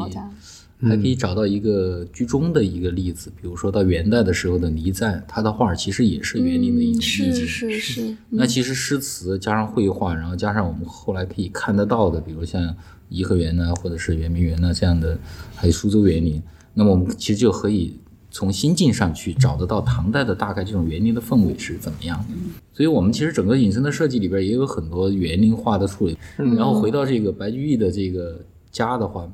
[0.84, 7.30] 还可以找到一个居中的一个例子，比如说到元代的时候的倪瓒，他的画儿其实也是园林的一种意境。
[7.30, 12.76] 嗯是是是，那其实诗词加上绘画，然后加上我们后来可以看得到的，比如像
[13.10, 15.18] 颐和园呐、或者是圆明园呐、这样的，
[15.56, 16.42] 还有苏州园林，
[16.74, 18.00] 那么我们其实就可以
[18.32, 22.34] 从心境上去找得到唐代的大概这种园林的氛围是怎么样的。
[22.74, 26.18] 所以我们其实整个隐身的设计里边也有很多园林化的处理。
[26.38, 29.32] 然后回到这个白居易的这个家的话，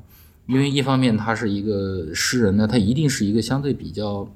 [0.50, 4.28] 因为一方面他是一个诗人呢，他一定是一个相对比较。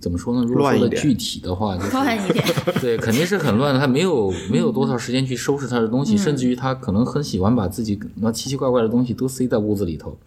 [0.00, 0.46] 怎么说呢？
[0.46, 2.44] 如果说的具体的话，就是乱一点，
[2.78, 3.80] 对，肯定是很乱的。
[3.80, 10.18] 他没有 没有多少时间去收拾他的东西，甚至于他可能很喜欢把自己那奇奇怪怪的东西都塞在屋子里头。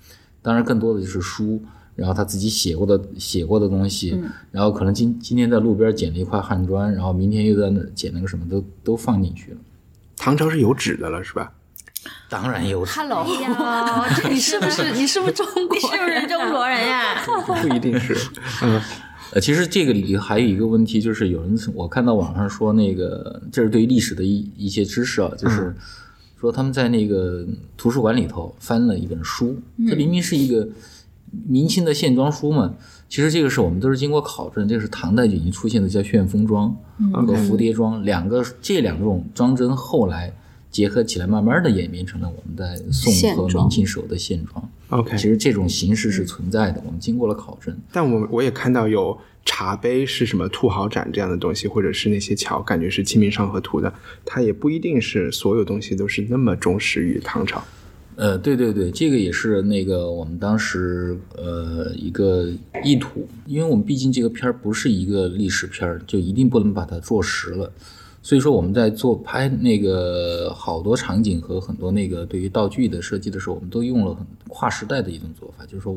[0.42, 1.62] 当然，更多的就是书，
[1.96, 9.58] 然后他自己写过的写过的东西，然后可能今今天在路边捡了一块汉砖，然后明天又在那捡了个什么，都都放进去了。
[10.16, 11.54] 唐朝是有纸的了，是吧？
[12.30, 13.26] 当然有，Hello，
[14.30, 17.24] 你是不是你是不是中国你是不是中国人呀？
[17.46, 18.16] 不一定是，
[18.64, 18.82] 嗯，
[19.34, 25.76] 呃，其实这个里还有一个问题，就是有人我看到网上说那个，这是对历史的一一些知识啊，就是
[26.40, 27.46] 说他们在那个
[27.78, 30.68] 图书馆里头翻了一本书，这明明是一个
[31.48, 32.74] 明清的线装书嘛。
[33.10, 36.76] 其实这个是我们都是经过考证，这个是唐代就已经出现的叫旋风装
[37.14, 40.34] 和蝴蝶装，两个这两种装帧后来
[40.78, 44.70] 结合起来，慢慢的演变成了我们在宋和明清时候的现状。
[44.90, 47.76] OK 其实这种形式是存在的，我们经过了考证。
[47.92, 53.92] 但我我也看到有茶杯是什么兔毫盏这样的东西，或者是那些桥，感觉是《清明上河图》的，
[54.24, 57.64] 它也不一定是所有东西都是那么忠实于唐朝。
[58.16, 62.52] 呃，对对对，这个也是那个我们当时呃一个
[62.84, 67.72] 意图，因为我们毕竟这个片儿不是一个历史片儿，就一定不能把它做实了，
[68.22, 75.96] 所以说我们在做拍那个好多场景和很多那个对于道具的设计的时候，我们都用了很跨时代的一种做法，就是说，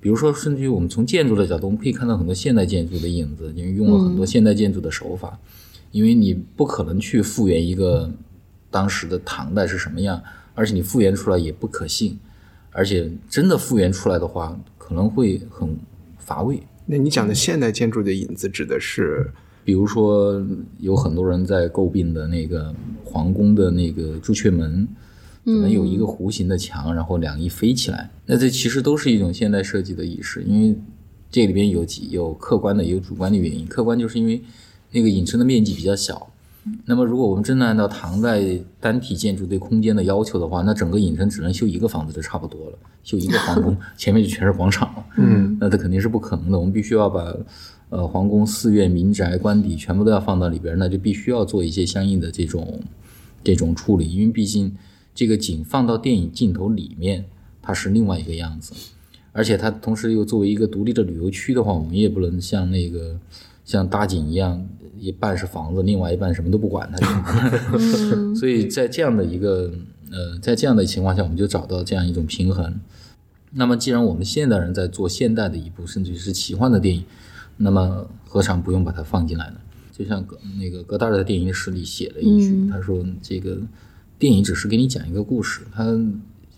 [0.00, 5.38] 比如说甚至于我们从建筑的角度，我们可以看到很多现代建筑的影子，因为用了很多现代建筑的手法，
[5.90, 8.10] 因为你不可能去复原一个
[8.70, 10.22] 当时的唐代是什么样，
[10.54, 12.18] 而且你复原出来也不可信，
[12.70, 15.76] 而且真的复原出来的话，可能会很
[16.16, 16.62] 乏味。
[16.86, 19.30] 那你讲的现代建筑的影子指的是？
[19.64, 20.44] 比如说，
[20.78, 24.86] 有很多人在诟病的那个皇宫的那个朱雀门，
[25.44, 28.10] 可能有一个弧形的墙，然后两翼飞起来。
[28.26, 30.76] 那这其实都是一种现代设计的意识，因为
[31.30, 33.66] 这里边有几有客观的，也有主观的原因。
[33.66, 34.42] 客观就是因为
[34.90, 36.26] 那个影城的面积比较小。
[36.84, 38.42] 那么，如果我们真的按照唐代
[38.78, 45.04] 单体建筑对空间的要求的话，那整个影城只能修一个房子就差不多了，修一个皇宫， 前面就全是广场了。
[45.16, 46.58] 嗯，那它肯定是不可能的。
[46.58, 47.34] 我们必须要把
[47.90, 52.80] 呃皇宫、寺院、民宅、官邸全部都要放到里边，那就必须要做一些相应的这种
[53.44, 54.74] 这种处理，因为毕竟
[55.14, 57.26] 这个景放到电影镜头里面，
[57.60, 58.72] 它是另外一个样子，
[59.32, 63.18] 而且它同时又作为一个独立的旅游区的话，我们也不能像那个
[63.64, 64.66] 像搭景一样，
[64.98, 67.50] 一半是房子，另外一半什么都不管它。
[68.34, 69.72] 所以在这样的一个
[70.10, 72.80] 呃，在这样的情况下，我们就找到这样一种平衡。
[73.52, 77.04] 那么，既然我们现代人在做现代的一部甚至于是奇幻的电影，
[77.62, 79.60] 那么何尝不用把它放进来呢？
[79.92, 83.60] 就像格那个戈达尔在电影史里写了一句，他说：“这个
[84.18, 85.84] 电影只是给你讲一个故事，它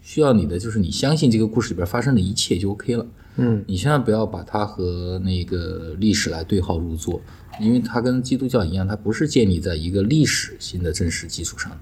[0.00, 3.04] 需要你的就是你相信这个故事里边发生的一切就 OK 了。
[3.36, 7.20] 嗯，你千万不要把它和那个历史来对号入座，
[7.60, 11.78] 因为它跟基督教一样，它不是建立在一个历史性的真实基础上的，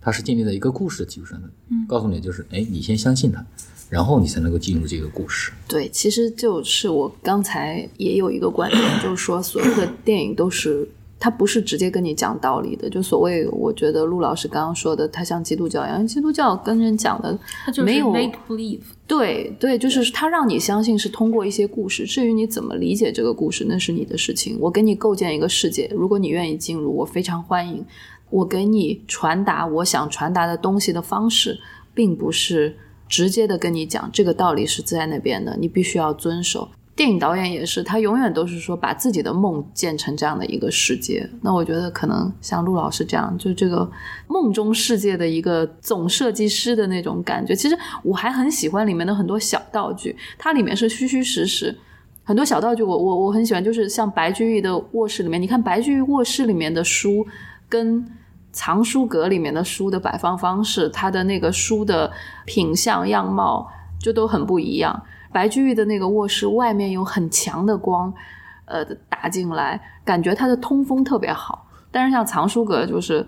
[0.00, 1.50] 它是建立在一个故事的基础上的。
[1.70, 3.44] 嗯，告诉你就是，哎，你先相信它，
[3.88, 5.52] 然后你才能够进入这个故事。
[5.68, 18.80] 对，其实就是我刚才也有一个观点，就是说所有的电影都是它不是直接跟你讲道理的，就所谓我觉得陆老师刚刚说的，它像基督教一样，基督教跟人讲的它就没有 make believe。
[19.06, 24.58] 对对，就是他让你相信是通过一些故事，至于你怎么理解这个故事，那是你的事情。
[24.60, 27.84] 我给你构建一个世界，如果你愿意进入，我非常欢迎。
[28.28, 31.56] 我给你传达我想传达的东西的方式，
[31.94, 32.76] 并不是
[33.08, 36.68] 直接的跟你讲这个道理是在那边的，你必须要遵守。
[36.94, 41.28] 电影导演也是，他永远都是说把自己的梦建成这样的一个世界。
[41.42, 43.86] 那我觉得可能像陆老师这样，就这个
[44.28, 47.54] 梦中世界的一个总设计师的那种感觉。
[47.54, 51.76] 其实我还很喜欢里面的很多小道具，它里面是虚虚实实。
[52.24, 57.26] 很多小道具我，我我很喜欢，就是像白居易的卧室里面，你看白居易卧室里面的书
[57.68, 58.02] 跟
[58.56, 62.10] 藏书阁里面的书的摆放方式，它的那个书的
[62.46, 65.00] 品相样貌就都很不一样。
[65.30, 68.10] 白居易的那个卧室外面有很强的光，
[68.64, 71.66] 呃，打进来，感觉它的通风特别好。
[71.90, 73.24] 但是像藏书阁就是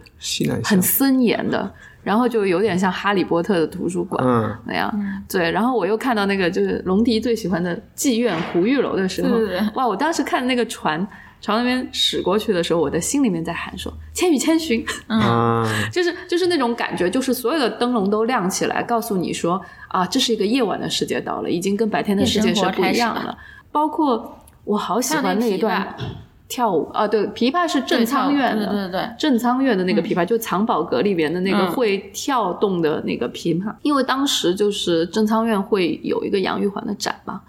[0.64, 1.70] 很森严的，
[2.02, 4.24] 然后就有点像哈利波特的图书馆。
[4.26, 9.86] 嗯，那样，对，然后我又看到那个就是龙迪最喜欢的妓院胡玉楼的时候，对对对哇！
[9.86, 11.06] 我当时看那个船
[11.40, 23.36] 朝那边驶过去的时候，我的心里面在喊说：“千与千寻。”嗯， 就是就是那种感觉，就是所有的灯笼都亮起来，告诉你说啊，这是一个夜晚的世界到了，已经跟白天的世界是不一样了。
[23.70, 25.94] 包括我好喜欢那一段
[26.48, 37.42] 跳舞啊，对，琵琶是正仓院的，对对对对正仓院的那个琵琶，就藏宝阁里边的那个嗯会跳动的那个琵琶，因为当时就是正仓院会有一个杨玉环的展嘛，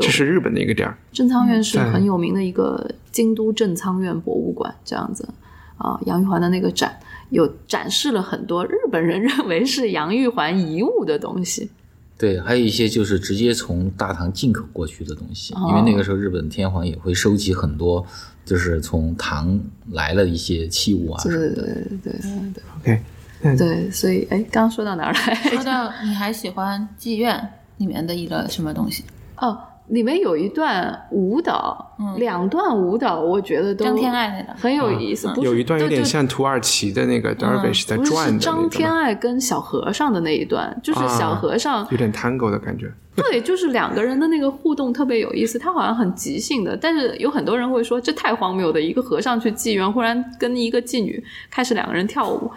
[0.00, 0.96] 就这是日本的一个点儿。
[1.12, 5.28] 正仓院是嗯很有名的一个京都正仓院博物馆，这样子
[5.76, 6.98] 啊，杨玉环的那个展
[7.30, 11.70] 有展示了很多日本人认为是杨玉环遗物的东西。
[12.16, 18.06] 对，还有一些就是直接从大唐进口过去的东西，哦因为那个时候日本天皇也会收集很多，
[18.44, 19.58] 就是从唐
[19.90, 21.54] 来了一些器物啊什么对的。
[21.54, 22.12] 对对
[22.52, 23.02] 对 OK，
[23.42, 25.64] 对对，所以哎，刚刚说到哪儿来说？
[25.64, 29.02] 到你还喜欢妓院里面的一个什么东西？
[29.38, 32.18] 哦，里面有一段舞蹈，嗯。
[32.18, 42.92] 两段舞蹈，我觉得都张天爱那个很有意思，不有一段有点像土耳其的那个 Dervish 在转的那张，天爱跟小和尚的那一段，就是小和尚、有点 Tango 的感觉。
[43.16, 52.50] 对，就是两个人的那个互动特别有意思，他好像很即兴的，但是有很多人会说这太荒谬的，一个和尚去妓院，忽然跟一个妓女开始两个人跳舞，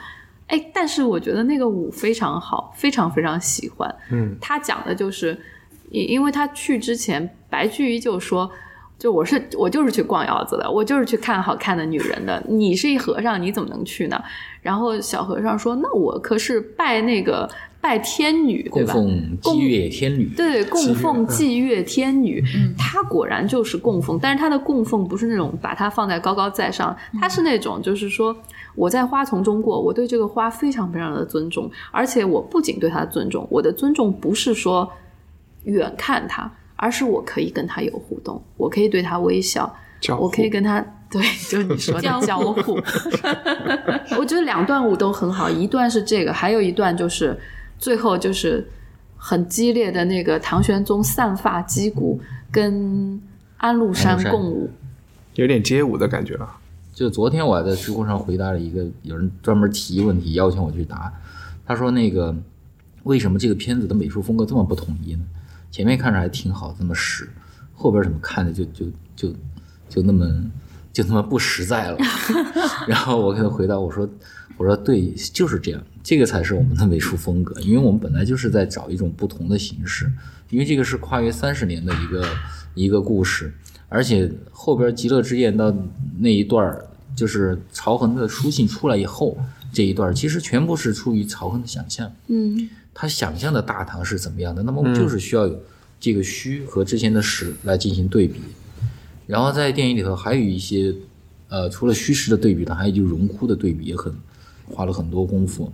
[0.47, 3.93] 哎，但是我觉得那个舞非常好，非常非常喜欢。
[4.11, 5.37] 嗯，他讲的就是，
[5.89, 8.49] 因因为他去之前，白居易就说。
[8.99, 12.43] 就我是我就是去逛窑子的，我就是去看好看的女人的。
[12.49, 14.19] 你是一和尚，你怎么能去呢？
[14.59, 17.47] 然后小和尚说：“那我可是拜那个
[17.79, 18.93] 拜天女，对吧？
[18.93, 28.35] 供奉祭月天女，对，供奉祭月天女，嗯她果然就是供奉，但是他的供奉不是那种把他放在高高在上，他是那种就是说
[28.73, 34.91] 我在花丛中过，我对这个花非常非常的尊重，而且我不仅对它尊重，我的尊重不是说
[35.67, 39.73] 远看他，而是我可以跟他有互动，我可以对他微笑，
[40.19, 42.73] 我可以跟他对，就是你说的 交互。
[44.17, 47.37] 我觉得两段舞都很好，一段是这个，还有一段就是
[47.77, 48.67] 最后就是
[49.15, 52.19] 很激烈的那个唐玄宗散发击鼓
[52.51, 53.21] 跟
[53.57, 54.69] 安禄山安禄山共舞。
[55.35, 56.49] 有点街舞的感觉了。
[56.93, 61.13] 就昨天我还在知乎上回答了一个有人专门提问题邀请我去答，
[61.65, 62.35] 他说那个
[63.03, 65.21] 为什么这个片子的美术风格这么不统一呢？
[65.71, 67.29] 前面看着还挺好，那么实，
[67.73, 69.33] 后边怎么看着就就就
[69.89, 70.25] 就那么
[70.91, 71.97] 就那么不实在了。
[72.87, 74.09] 然后我给他回答我说
[74.57, 80.11] 我说对，就是这样，这个才是我们的美术风格，因为我们本来就是在找一种不同的形式，
[80.49, 82.25] 因为这个是跨越三十年的一个
[82.73, 83.53] 一个故事。
[83.89, 85.73] 而且后边极乐之宴到
[86.19, 89.37] 那一段儿，就是曹恒的书信出来以后，
[89.71, 92.11] 这一段儿其实全部是出于曹恒的想象。
[92.27, 95.55] 嗯他想象的大唐是怎么样的，那么我们就是需要有
[95.99, 98.39] 这个虚和之前的实来进行对比。
[99.27, 100.91] 然后在电影里头还有一些，
[101.47, 104.11] 呃，除了虚实的对比呢，还有就是荣枯的对比，也很
[104.65, 105.71] 花了很多功夫。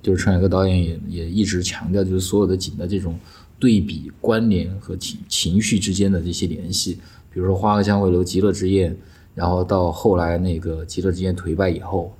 [0.00, 3.20] 就是陈凯歌导演也也一直强调，就是所有的景的这种
[3.58, 6.98] 对比、关联和情情绪之间的这些联系。
[7.30, 8.90] 比如说《花和香未楼》《极乐之宴》，
[9.34, 12.16] 然后到后来那个《极乐之宴》颓败以后，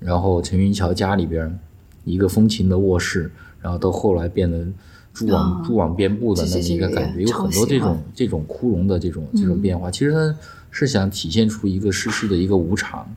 [0.00, 1.56] 然后陈云桥家里边
[2.04, 3.30] 一个风情的卧室，
[3.62, 4.66] 然后到后来变得
[5.14, 9.90] 蛛网、哦蛛网遍布的那么一个感觉，有很多这种这种枯荣的这种这种变化。
[9.90, 10.36] 其实它
[10.70, 13.08] 是想体现出一个世事的一个无常，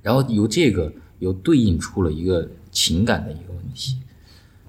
[0.00, 3.98] 然后由这个又对应出了一个情感的一个问题。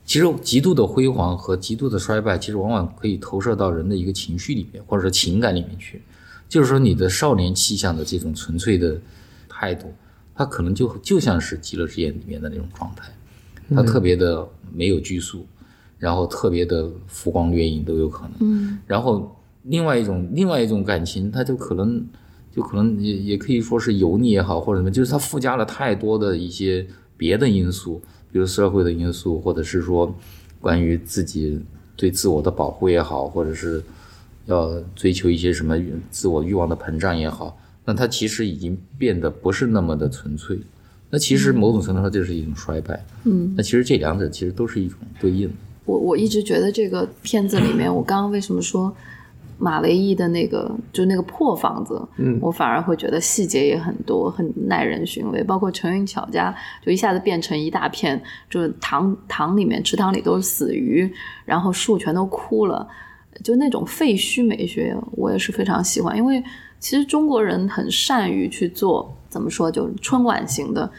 [0.06, 6.02] 其实极度的辉煌和极度的衰败，其实往往可以投射到人的一个情绪里面，或者说情感里面去。
[6.50, 9.00] 就是说，你的少年气象的这种纯粹的
[9.48, 9.92] 态度，
[10.36, 13.12] 它可能就就像是《极乐之宴》里面的那种状态，
[13.70, 15.46] 它特别的没有拘束，
[15.98, 18.32] 然后特别的浮光掠影都有可能。
[18.40, 22.06] 嗯然后另外一种另外一种感情，它就可能
[22.52, 26.86] 就可能也也可以说是油腻也好，或者什么，就是它附加了太多的一些
[27.16, 28.02] 别的因素，
[28.32, 30.14] 比如社会的因素，或者是说
[30.60, 31.62] 关于自己
[31.96, 33.82] 对自我的保护也好，或者是
[34.46, 35.78] 要追求一些什么
[36.10, 40.60] 自我欲望的膨胀也好，那它其实已经变得不是那么的纯粹。
[41.14, 43.00] 那其实某种程度上就是一种衰败。
[43.26, 45.54] 嗯，那其实这两者其实都是一种对应的。
[45.86, 48.92] 我我一直觉得这个片子里面，我刚刚为什么说
[49.60, 55.44] 马维缢的那个就那个破房子，嗯我反而会觉得细节也很多，很耐人寻味。
[55.44, 56.52] 包括陈云巧家，
[56.84, 61.08] 就一下子变成一大片，就是塘塘里面池塘里都是死鱼，
[61.46, 62.88] 然后树全都枯了，
[63.44, 66.18] 就那种废墟美学，我也是非常喜欢。
[66.18, 66.44] 因为
[66.80, 70.90] 其实中国人很善于去做，怎么说，就是春晚型的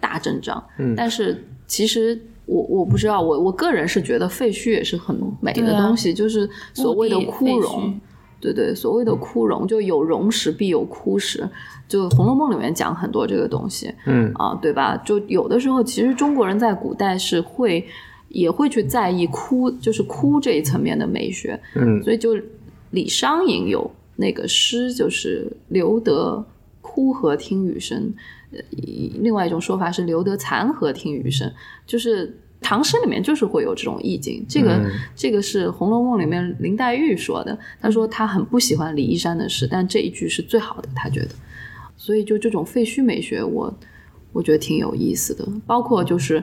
[0.00, 0.94] 大阵仗，嗯。
[0.96, 2.20] 但是其实。
[2.48, 8.00] 我我不知道，我我个人是觉得废墟也是很美的东西，就是所谓的枯荣，
[8.38, 11.44] 对对，所谓的枯荣，就有荣时必有枯时，
[11.88, 14.30] 就《红楼梦》里面讲很多这个东西嗯。
[14.36, 14.96] 啊，对吧？
[14.98, 17.84] 就有的时候，其实中国人在古代是会
[18.28, 22.00] 也会去在意枯，就是枯这一层面的美学，嗯。
[22.04, 22.38] 所以就
[22.92, 26.46] 李商隐有那个诗，就是留得
[26.96, 28.14] 枯荷听雨声，
[28.52, 28.58] 呃，
[29.20, 31.52] 另外一种说法是留得残荷听雨声，
[31.86, 34.42] 就是唐诗里面就是会有这种意境。
[34.48, 41.28] 这个、嗯这个是《红楼梦》里面林黛玉说的，她说她很不喜欢李义山的诗，但这一句是最好的，她觉得。
[41.98, 43.78] 所以就这种废墟美学我，
[44.32, 45.46] 我觉得挺有意思的。
[45.66, 46.42] 包括就是，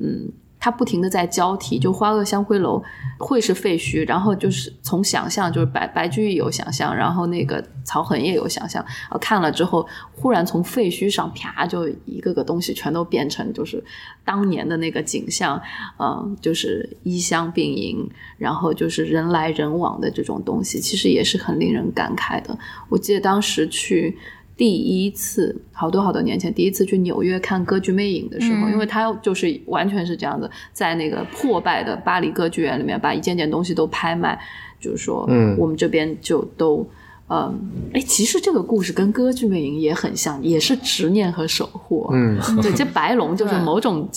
[0.00, 0.28] 嗯，
[0.64, 2.82] 它不停的在交替，就花萼香灰楼
[3.18, 13.84] 会是废墟，然后就是从想象，就是白白居易有想象，然后那个曹恒也有想象，呃，看了之后，忽然从废墟上啪就一个个东西全都变成就是
[14.24, 15.60] 当年的那个景象，
[15.98, 22.58] 嗯、就是衣香鬓影，然后就是人来人往的这种东西，其实也是很令人感慨的。
[22.88, 24.16] 我记得当时去。
[24.56, 28.72] 第一次，好多好多年前，第一次去纽约看歌剧魅影的时候，嗯。
[28.72, 34.38] 因为他就是完全是这样子，在那个破败的巴黎歌剧院里面，把一件件东西都拍卖，
[34.78, 35.56] 就是说，嗯。
[35.58, 36.86] 我们这边就都，
[37.28, 37.52] 嗯，
[37.94, 42.08] 哎，其实这个故事跟歌剧魅影也很像，也是执念和守护。
[42.12, 42.38] 嗯。
[42.62, 44.08] 对，这白龙就是某种，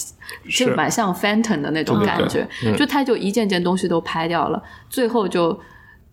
[0.51, 2.75] 就蛮像 Phantom 的那种感觉，嗯。
[2.75, 5.59] 就他就一件件东西都拍掉了，最后就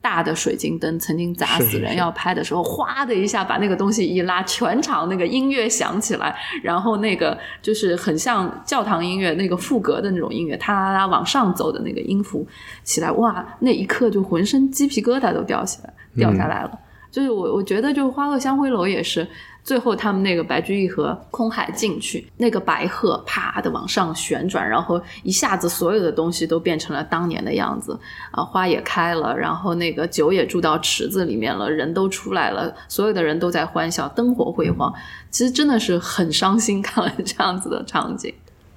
[0.05, 12.47] 大的水晶灯曾经砸死人，要拍的时候，哗的一下把那个东西一拉，全场那个音乐响起来，然后那个就是很像教堂音乐那个副格的那种音乐，哒啦啦往上走的那个音符
[12.83, 16.79] 起来，哇，那一刻就浑身鸡皮疙瘩都掉起来掉下来了。
[17.11, 19.27] 就是我我觉得，就是花萼香灰楼也是，
[19.65, 27.99] 最后他们那个白居易和空海进去，那个白鹤啪的往上旋转，然后一下子所有的东西都变成了当年的样子
[28.31, 34.93] 啊，花也开了，然后那个酒也注到池子里面了，人都出来了，所有的人都在欢笑，灯火辉煌。
[35.31, 38.33] 其实真的是很伤心，看了这样子的场景。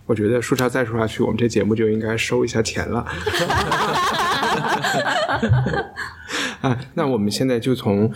[0.06, 3.06] 我觉得说茶再说下去，我们这节目就应该收一下钱了。
[6.62, 8.12] 啊，那我们现在就从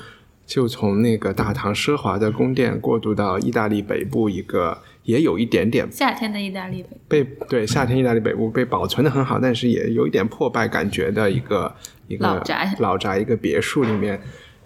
[0.52, 11.74] 就从那个大唐奢华的宫殿过渡到意大利北部一个也有一点点夏天的意大利北被对夏天意大利北部被保存的很好，但是也有一点破败感觉的一个
[12.10, 14.20] 一个老宅老宅一个别墅里面，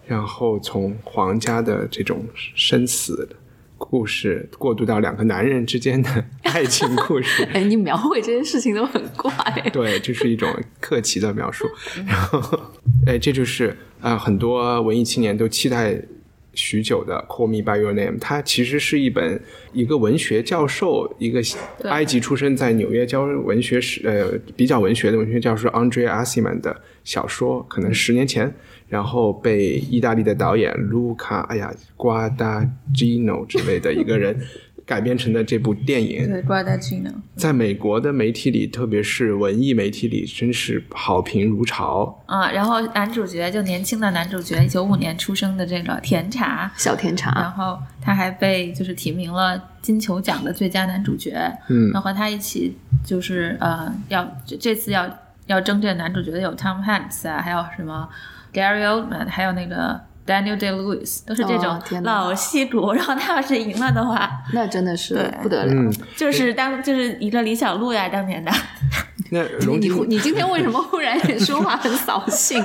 [0.07, 3.29] 然后从皇家的这种生死
[3.77, 9.31] 故事过渡到两个男人之间的 爱情故事，哎，你描绘这些事情都很怪。
[9.73, 10.49] 对，这是一种
[10.79, 11.65] 客气的描述。
[12.07, 12.59] 然后，
[13.05, 13.67] 哎，这就是
[13.99, 15.99] 啊、呃很多文艺青年都期待
[16.55, 19.39] 许久的《Call Me by Your Name》，它其实是一本
[19.73, 21.41] 一个文学教授，一个
[21.83, 28.51] 埃及出生在纽约教文学史呃比较文学的文学教授 Andre Asiman 的小说，可能十年前，
[28.87, 34.35] 然后被意大利的导演卢卡哎呀瓜达基诺之类的一个人
[34.85, 36.29] 改编成的这部电影。
[36.29, 42.23] 对 Guadagnino，在美国的媒体里，特别是文艺媒体里，真是好评如潮。
[42.27, 47.31] 啊，然后男主角就年轻的男主角，九五年出生的这个甜茶，小甜茶。
[47.33, 51.35] 然，后他还被就是提名了金球奖的最佳男主角，
[51.69, 51.89] 嗯。
[51.91, 55.09] 那和他一起就是呃要这这次要
[55.47, 58.07] 要争这个男主角的有 Tom Hanks 啊，还有什么
[58.53, 62.93] Gary Oldman，还有那个 Daniel Day Lewis，都是这种老戏骨。
[62.93, 65.73] 然后他要是赢了的话， 那真的是不得了。
[65.73, 68.51] 嗯，就是当就是一个李小璐呀，当年的。
[69.31, 72.63] 那你龙吉，你你今天为什么忽然也说话很 扫兴？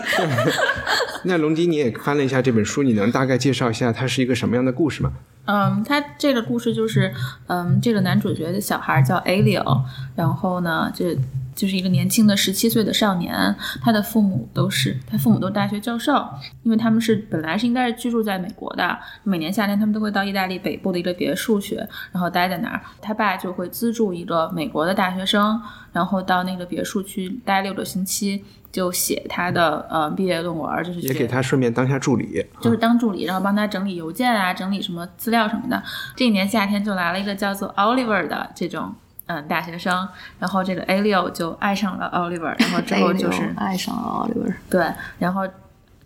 [1.24, 5.12] 那龙迪，你也翻了一下这本书，你能大概介绍一下它是一个什么样的故事吗？
[5.46, 7.12] 嗯，他这个故事就是，
[7.48, 9.82] 嗯，这个男主角的小孩叫 Alio，
[10.14, 11.16] 然后呢，这
[11.56, 16.24] 就是一个年轻的十七岁的少年，他的父母都是他父母都是大学教授，
[16.62, 21.74] 因为他们是本来是应该是居住在美国的，每年夏天他们都会到意大利北部的一个别墅去，
[22.12, 25.60] 然后待在那儿，他爸就会资助一个美国的大学生，
[25.92, 32.44] 然后到那个别墅去待六个星期，就写他的呃毕业论文，就是也给他顺便当下助理。
[32.60, 35.82] 就是当助理，然后帮他整理邮件啊，整理什么资料什么的。
[36.14, 38.94] 这一年夏天就来了一个叫做 Oliver 的这种
[39.26, 40.08] 嗯大学生，
[40.38, 44.86] 然后这个 Alio 就爱上了 Oliver，然后之后就是爱上了 Oliver，对，
[45.18, 45.46] 然后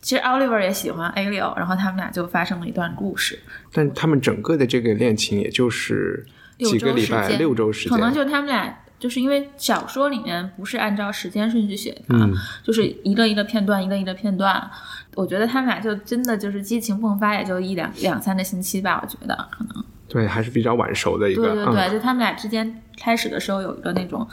[0.00, 3.38] 其实 Oliver 也喜欢 Alio，然后他们俩就发生了一段故事。
[3.72, 6.24] 但他们整个的这个恋情也就是
[6.58, 8.78] 几个礼拜，周时间，六周时间，可能就他们俩。
[9.05, 14.70] 就是因为小说里面不是按照时间顺序写的，嗯就是一个一个片段，一个一个片段。
[15.14, 19.84] 我觉得他们俩就真的就是激情迸发，也就一两两三个星期吧，我觉得可能。
[20.09, 21.42] 对，还是比较晚熟的一个。
[21.42, 24.26] 对对对，嗯、就他们俩之间开始的时候有一个那种，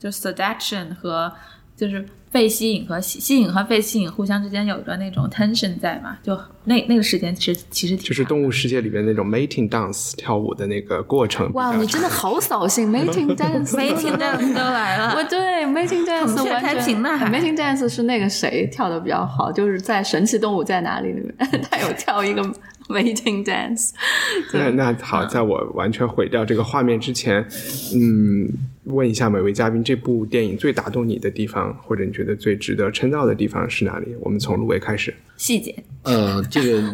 [0.00, 1.32] 就 seduction 和
[1.78, 21.34] 就是被吸引和吸吸引和被吸引互相之间有一个那种 tension 在嘛，就那那个时间其实其实挺就是动物世界里面那种 mating dance 跳舞的那个过程哇，你真的好扫兴！Mating dance，mating dance 都来了，我对 Mating dance 完全开屏呢还 Mating dance 是那个谁跳的比较好，就是在《神奇动物在哪里》里面，
[21.70, 22.42] 他有跳一个
[22.88, 23.90] Mating dance。
[24.52, 27.46] 那那好，在我完全毁掉这个画面之前，
[27.94, 28.50] 嗯，
[28.84, 34.16] 问一下每位嘉宾，这部电影最打动你的地方，或者你觉得最值得称道的地方是哪里？
[34.20, 35.14] 我们从芦苇开始。
[35.36, 35.74] 细节。
[36.02, 36.90] 呃，这个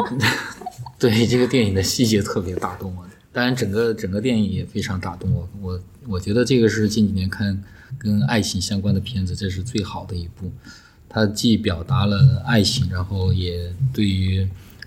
[0.99, 5.49] 对这个电影的细节特别打动我，当然整个整个电影也非常打动我。
[5.63, 7.63] 我我觉得这个是近几年看
[7.99, 10.51] 跟爱情相关的片子，这是最好的一部。
[11.09, 14.45] 它既表达了爱情，然后也对于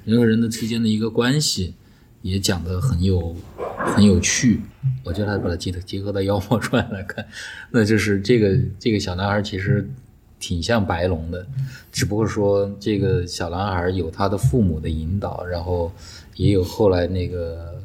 [0.08, 1.74] 人和人的之间的一个关系，
[2.22, 3.36] 也讲得很有
[3.78, 4.62] 很有趣。
[5.03, 7.28] 我觉得他把它结合结合到《妖魔传》来看，
[7.72, 9.86] 那就是这个这个小男孩其实
[10.39, 11.45] 挺像白龙的，
[11.91, 15.91] 只不过说这个小男孩有他的父母的引导，然后
[16.38, 17.76] 也有后来那个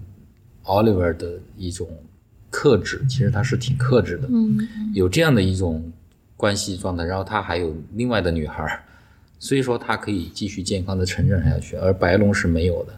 [0.63, 1.89] Oliver 的一种
[2.51, 5.93] 克制，其实他是挺克制的，嗯，有这样的一种
[6.37, 8.85] 关系状态，然后他还有另外的女孩，
[9.43, 12.95] 所以说他可以继续健康的成长下去，而白龙是没有的。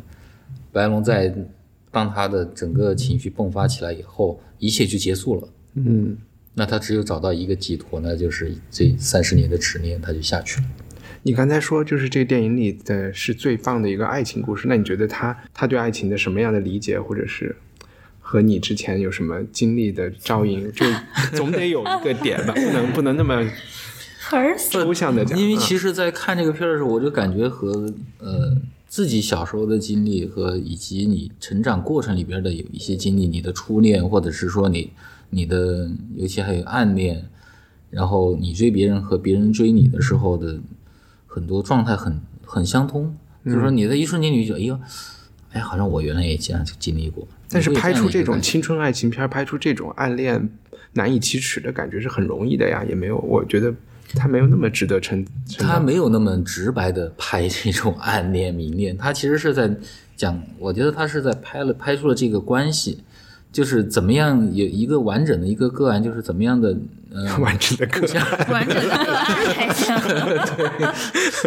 [0.71, 1.35] 白龙在
[1.91, 5.49] 当他的整个情绪迸发起来以后，一切就结束了。
[5.77, 6.15] 嗯，
[6.53, 10.67] 那他只有找到一个寄托，那就是这三十年的执念，他就下去了。
[11.23, 17.57] 你刚才说，就是这个电影里的是最棒的一个爱情故事，那你觉得他他对爱情的什么样的理解，或者是
[18.21, 20.85] 和你之前有什么经历的照应，就
[21.33, 23.43] 总得有一个点吧，不能不能那么
[24.31, 25.39] 儿抽象的讲。
[25.39, 28.57] 因为嗯其实，在看这个片儿的时候，我就感觉和呃
[28.87, 34.93] 自己小时候的经历和以及你成长过程里边的有一些经历，你的初恋，或者是说你
[35.31, 37.25] 你的，尤其还有暗恋，
[37.91, 40.61] 然后你追别人和别人追你的时候的
[41.27, 44.81] 很多状态很很相通，就是说你在一瞬间你就觉得，哎呦，
[45.53, 47.27] 哎，好像我原来也这样经历过。
[47.49, 50.49] 但是拍出这种青春爱情片，拍出这种暗恋
[50.95, 53.73] 难以启齿的感觉是很容易的呀，也没有，我觉得
[54.15, 55.25] 他没有那么值得称。
[55.59, 59.75] 他没有那么直白的拍 这种暗恋、明恋，他其实是在
[60.17, 63.03] 讲，我觉得他是在拍了拍出了这个关系，
[63.53, 66.77] 就是怎么样有一个完整的一个个案，就是怎么样的
[67.13, 68.51] 呃， 完整的个案。
[68.51, 69.95] 完整的个案还行。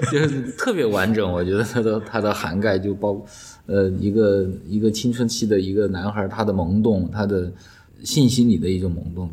[0.11, 1.29] 就是特别完整。
[1.31, 3.25] 我觉得他的他的涵盖就包
[3.65, 7.51] 呃一个一个青春期的一个男孩，他的萌动，他的
[8.03, 9.29] 性心理的一种懵懂。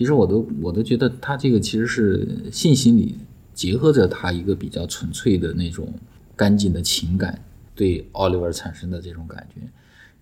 [0.00, 3.18] 其实我都我都觉得他这个其实是性心理
[3.52, 5.92] 结合着他一个比较纯粹的那种
[6.34, 7.38] 干净的情感
[7.74, 9.60] 对奥利弗产生的这种感觉，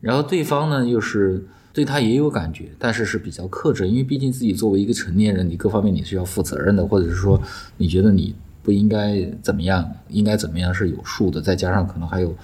[0.01, 7.41] 然后对方呢又是对他也有感觉，但是是比较克制，因为毕竟自己作为一个成年人，你各方面你是要负责任的，或者是说
[7.77, 12.35] 你觉得你不应该怎么样，应该怎么样是有数的，再加上可能还有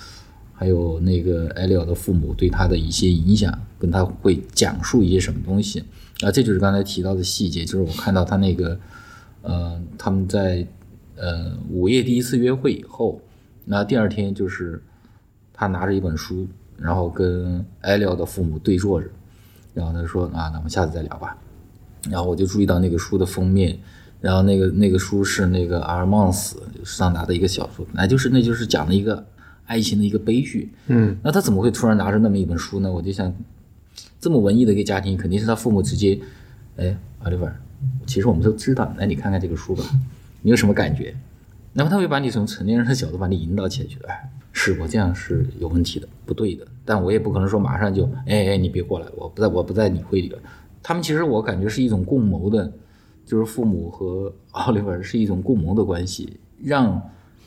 [0.52, 5.82] 还有那个艾利奥的父母对他的一些影响，跟他会讲述一些什么东西
[6.22, 8.78] 啊，这就是刚才提到的细节，就是我看到他那个
[9.42, 10.66] 呃他们在
[11.16, 13.20] 呃午夜第一次约会以后，
[13.64, 14.82] 那第二天就是
[15.52, 16.46] 他拿着一本书，
[16.76, 19.08] 然后跟艾利奥的父母对坐着，
[19.74, 21.36] 然后他说啊，那我们下次再聊吧。
[22.10, 23.78] 然后我就注意到那个书的封面，
[24.20, 29.24] 然后那个那个书是那个阿尔曼斯桑达的一个小说，本来就是那就是讲的一个
[29.64, 30.70] 爱情的一个悲剧。
[30.88, 32.92] 嗯，那他怎么会突然拿着那么一本书呢？
[32.92, 33.34] 我就想，
[34.24, 36.18] 这么文艺的一个家庭，肯定是他父母直接，
[36.78, 37.46] 哎，奥利弗，
[38.06, 39.84] 其实我们都知道，来你看看这个书吧，
[40.40, 41.14] 你有什么感觉？
[41.74, 46.66] 那么他会把你从成年人的角度把你引导起来，觉得哎，是我这样是有问题的，不对的。
[46.86, 50.38] 但我也不可能说马上就，哎哎，你别过来，我不在我不在你会里了。
[50.82, 52.72] 他们其实我感觉是一种共谋的，
[53.26, 56.98] 就是父母和奥利弗是一种共谋的关系，让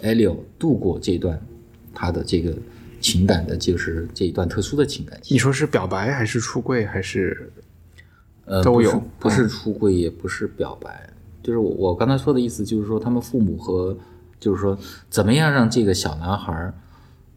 [0.03, 1.41] 艾利奥度过这段
[1.91, 2.55] 他的这个
[3.11, 5.19] 情感的，就是这一段特殊的情感。
[5.29, 7.51] 你说是表白还是出柜还是？
[8.49, 11.09] 呃，都有不是出柜，也不是表白，
[11.43, 13.97] 就是我我刚才说的意思，就是说他们父母和，
[14.39, 14.79] 就是说
[15.09, 16.73] 怎么样让这个小男孩儿，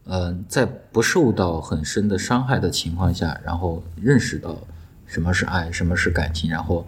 [0.05, 4.57] 呃，在不受到很深的伤害的情况下，然后认识到
[5.05, 6.87] 什么是爱，什么是感情，然后，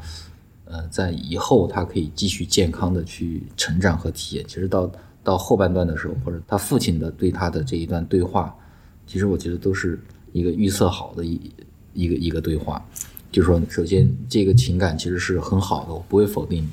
[0.64, 4.46] 呃，在以后他可以继续健康的去成长和体验。
[4.48, 4.90] 其实到
[5.22, 8.56] 到后半段的时候，或者他父亲的对他的这一段对话，
[9.06, 10.00] 其实我觉得都是
[10.32, 11.40] 一个预测好的一
[11.94, 12.84] 一个一个对话。
[13.32, 16.70] 就是说，首先这个情感其实是很好的，我不会否定你。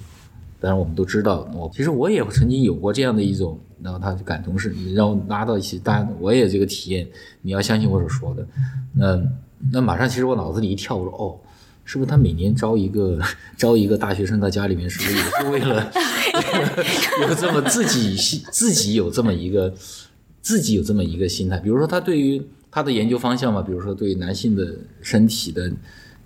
[0.60, 7.08] 当然，我们都知道，我其实我也曾经有过这样的一种，然后他就感同身，你让我拉到一起，当然我也这个体验。
[7.40, 8.46] 你要相信我所说的，
[8.92, 9.22] 那
[9.72, 11.40] 那马上其实我脑子里一跳，我说哦，
[11.86, 13.18] 是不是他每年招一个
[13.56, 15.90] 招一个大学生到家里面，是不是也是为了
[17.26, 18.14] 有这么自己
[18.52, 19.72] 自己有这么一个
[20.40, 21.58] 自己有这么一个心态？
[21.58, 25.70] 比如说他对于他的研究方向嘛，比如说对男性的身体的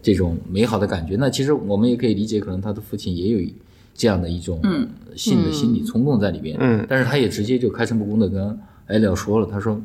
[0.02, 3.50] 这种美好的感觉，那其实我们也可以理解，可能他的父亲也有
[3.94, 4.60] 这样的一种
[5.16, 6.56] 性的心理冲动在里边。
[6.60, 9.80] 嗯但是他也直接就开诚布公的跟艾利奥说了，他说。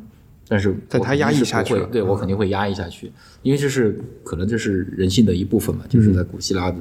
[0.52, 3.12] 但是但他压抑下去了对我肯定会压抑下去，
[3.44, 6.78] 因为这是可能这是人性的一部分嘛，嗯就是在古希腊的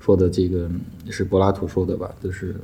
[0.00, 0.68] 说的这个
[1.08, 2.56] 是柏拉图说的吧，就是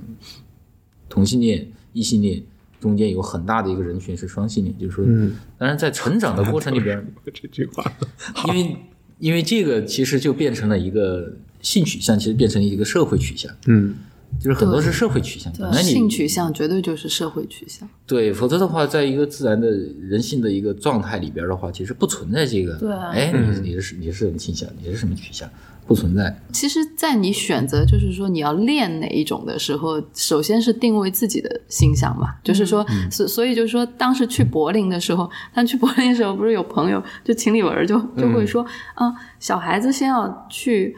[1.09, 2.43] 同性恋、异性恋
[2.81, 7.05] 中间有很大的一个人群是双性恋，就是说，嗯当然在成长的过程里边，
[7.35, 7.93] 这句话？
[8.47, 8.77] 因为
[9.19, 13.97] 因为这个其实就变成了一个性取向，其实变成了一个社会取向，嗯，
[14.39, 15.53] 就是很多是社会取向。
[15.59, 17.89] 本来你性取向绝对就是社会取向。
[18.07, 22.75] 对，否则的话，在一个自然的人性的一个状态里边的话，其实不存在这个。
[22.77, 24.69] 对啊哎，你你是你是什么倾向？
[24.81, 25.51] 你是什么取向？
[25.89, 26.33] 不存在。
[26.53, 38.65] 其实，在你选择就是说你要练哪一种的时候，首先是定位自己的形象嘛，就是说，所、所以就是说，当时去柏林的时候，他去柏林的时候，不是有朋友就秦理文就就会说，
[38.95, 40.95] 啊、小孩子先要去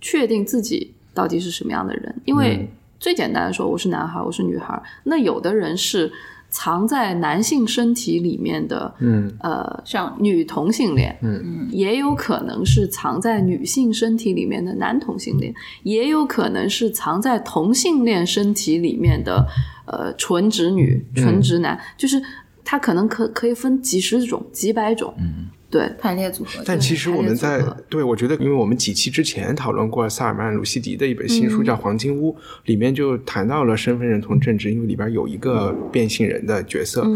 [0.00, 2.66] 确定自己到底是什么样的人，因为
[2.98, 6.10] 最简单的说，我是男孩，我是女孩，那有的人是
[6.50, 9.32] 藏在男性身体里面的，嗯。
[9.40, 11.68] 呃，像女同性恋，嗯。
[11.70, 19.46] 也有可能是藏在女性身体里面的男同性恋，也有可能是藏在同性恋身体里面的
[19.86, 22.20] 呃纯直女、纯直男，就是
[22.64, 26.62] 它可能可可以分几十种、几百种，嗯，对，排列组合。
[26.66, 32.32] 但其实我们在对我觉得，因为我们几期之前讨论过萨尔曼·鲁西迪的一本新书叫《黄金屋》，
[32.64, 37.08] 里面就谈到了身份认同政治，因为里边有一个变性人的角色，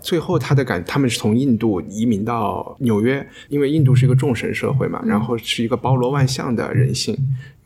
[0.00, 7.16] 最后他的感，他们是从印度移民到纽约，因为印度是一个众神社会嘛，然后是一个包罗万象的人性。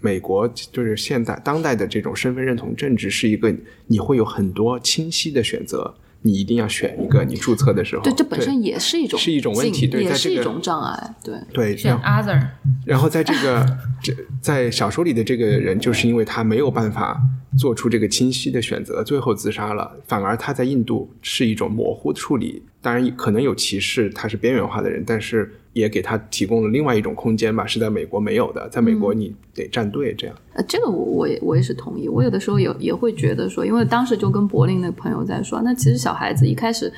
[0.01, 3.53] 美国就是现代当代的这种身份认同政治是一个
[3.87, 8.03] 你会有很多清晰的选择，你一定要选一个你注册的时候。
[8.03, 11.35] 对，这本身也是一种是一种问题对在这个也是一种障碍，对。
[11.53, 12.41] 对，选 other，
[12.85, 13.65] 然后在这个
[14.03, 17.21] 这在小说里的这个人，就是因为他没有办法
[17.59, 19.97] 做出这个清晰的选择，最后自杀了。
[20.07, 28.69] 反而他在印度是一种模糊处理，当然可能有歧视，他是边缘化的人，但是也给他提供了另外一种空间吧，是在美国没有的。
[28.69, 30.37] 在美国你得站队这样。
[30.53, 32.09] 呃，这个我我也我也是同意。
[32.09, 36.93] 我有的时候也也会觉得说，因为当时就跟柏林那个朋友在说，那其实小孩子一开始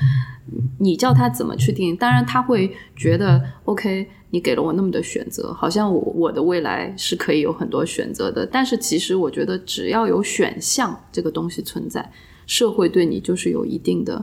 [0.78, 8.45] 你叫他怎么去定义，当然他会觉得 OK，你给了我那么多选择，好像我我的未来是可以有很多选择的。
[8.45, 12.12] 但是其实我觉得只要有选项这个东西存在，
[12.45, 14.22] 社会对你就是有一定的。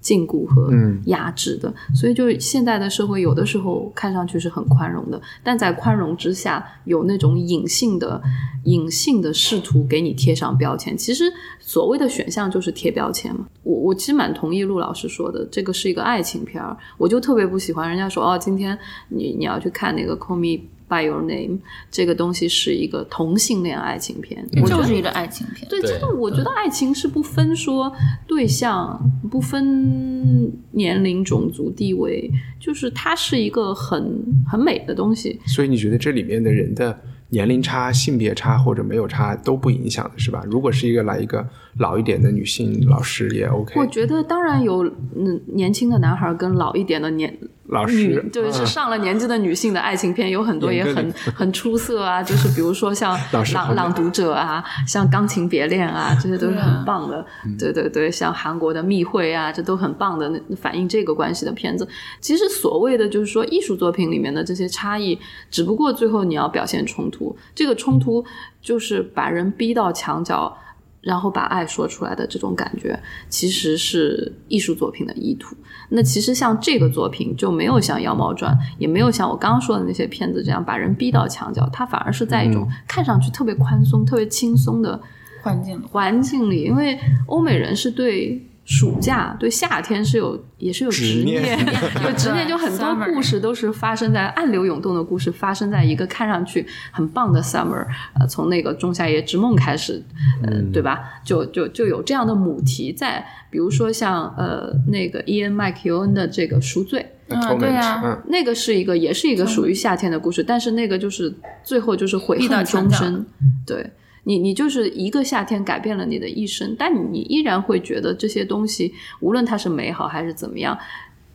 [0.00, 8.20] 禁锢和嗯压制的，所以就是现在的社会有的时候看上去是很宽容的，但在宽容之下有那种隐性的、
[8.64, 10.96] 隐性的试图给你贴上标签。
[10.96, 11.24] 其实
[11.58, 13.46] 所谓的选项就是贴标签嘛。
[13.62, 18.76] 我我其实蛮同意陆老师说的，这个是一个爱情片儿，我就特别不喜欢人家说哦，今天
[19.08, 21.58] 你你要去看那个《Call Me by Your Name》，
[21.90, 25.68] 这个东西是一个同性恋爱情片，我就是一个爱情片。
[25.70, 27.90] 对，对这个我觉得爱情是不分说
[28.26, 32.28] 对象，不分年龄、种族、地位，
[32.58, 34.20] 就是它是一个很
[34.50, 35.40] 很美的东西。
[35.46, 40.42] 所以你觉得这里面的人的年龄差、性别差或者没有差都不影响的是吧？
[40.50, 41.48] 如果是一个来一个
[41.78, 44.84] 老一点的女性老师也 OK，我觉得当然有
[45.16, 53.16] 嗯年轻的男孩跟老一点的年老女师就是嗯上了年纪的女性的爱情片有很多也很很出色啊，就是比如说像
[53.54, 57.24] 朗朗读者啊，像钢琴别恋啊， 这些都是很棒的。
[57.44, 61.86] 嗯对对对，像韩国的密会啊，这都很棒的那反映这个关系的片子。
[62.20, 65.16] 其实所谓的就是说艺术作品里面的这些差异，
[65.50, 68.24] 只不过最后你要表现冲突，这个冲突
[68.60, 70.56] 就是把人逼到墙角。
[71.00, 72.98] 然后把爱说出来的这种感觉，
[73.28, 75.56] 其实是艺术作品的意图。
[75.88, 85.00] 那其实像这个作品就没有像《妖猫传》，也没有像我刚刚说的那些片子这样把人逼到墙角，它反而是在一种看上去特别宽松、特别轻松的
[85.42, 86.62] 环境里环境里。
[86.64, 88.40] 因为欧美人是对
[88.70, 91.42] 暑假、对夏天是有也是有执执念
[92.06, 100.00] 有执念，就很多故事都是发生在暗流涌动的故事，发生在一个看上去很棒的 summer，呃，从那个《仲夏夜之梦》开始，
[100.44, 101.00] 呃，对吧？
[101.24, 107.00] 就就就有这样的母题在，比如说像呃那个伊恩麦克尤恩的这个《赎罪》。
[107.32, 113.24] 嗯对啊嗯，那个是一个，也是一个属于夏天的故事，但是那个就是最后就是悔恨终身。
[113.64, 113.88] 对
[114.30, 120.78] 你，你就是一个夏天改变了你的一生，但你依然会觉得这些东西，无论它是美好还是怎么样，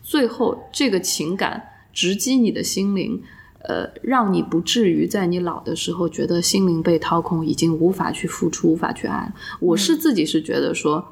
[0.01, 3.21] 最后这个情感直击你的心灵。
[3.67, 9.33] 呃，让你不至于在你老的时候觉得心灵被掏空，已经无法去付出，无法去爱了。
[9.59, 11.03] 我是自己是觉得说，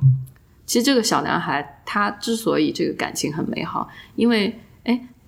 [0.68, 4.54] 其实这个小男孩他之所以这个感情很美好，因为哎，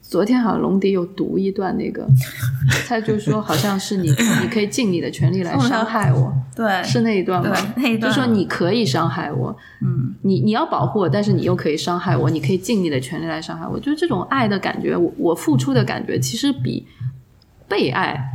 [0.07, 2.07] 昨天好像龙迪有读一段那个，
[2.87, 6.83] 他就说好像是你你可以尽你的全力来伤害我，对。
[6.83, 7.55] 是那一段吗？
[7.75, 8.11] 那一段。
[8.11, 16.85] 就说你可以伤害我，嗯，你你要保护我，但是你又可以伤害我，你可以尽你的全力来伤害我，就是这种爱的感觉，我我付出的感觉，其实比
[17.67, 18.31] 被爱。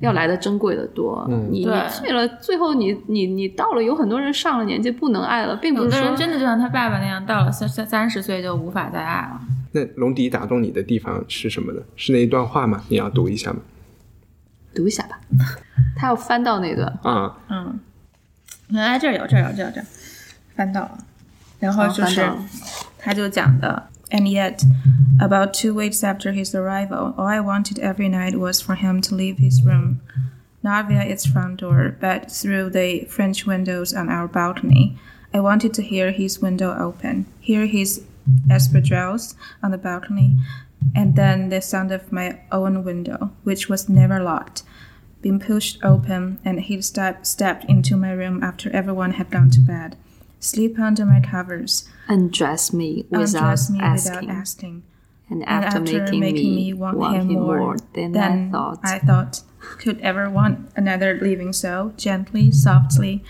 [0.00, 1.46] 要来的珍贵的多，嗯。
[1.52, 1.88] 你你对。
[1.88, 9.40] 醉了，最后你你你到了，有很多人上了年纪不能爱了，并不有是说的人真的就像他爸爸那样，到了三三三十岁就无法再爱了。
[9.71, 11.81] 那龙迪打动你的地方是什么呢？
[11.95, 12.83] 是那一段话吗？
[12.89, 13.59] 你要读一下吗？
[14.73, 15.19] 读一下吧。
[15.95, 17.79] 他要翻到那个，啊，嗯，
[18.69, 19.85] 原来这儿有，这儿有，这儿有，这儿
[20.55, 20.97] 翻到了。
[21.59, 22.45] 然后就是哦翻到了
[22.99, 24.61] 他就讲的，and yet
[25.19, 29.15] about two weeks after his arrival, all I wanted every night was for him to
[29.15, 29.97] leave his room,
[30.61, 34.97] not via its front door, but through the French windows on our balcony.
[35.33, 38.01] I wanted to hear his window open, hear his
[38.48, 40.38] espadrilles on the balcony,
[40.94, 44.62] and then the sound of my own window, which was never locked,
[45.20, 49.60] being pushed open, and he step, stepped into my room after everyone had gone to
[49.60, 49.96] bed.
[50.40, 54.82] sleep under my covers, undress me without undress me asking, without asking.
[55.30, 55.80] and And after,
[56.16, 58.78] making, me want, want him more than, than I thought.
[58.82, 63.24] I thought could ever want another living soul, gently, softly,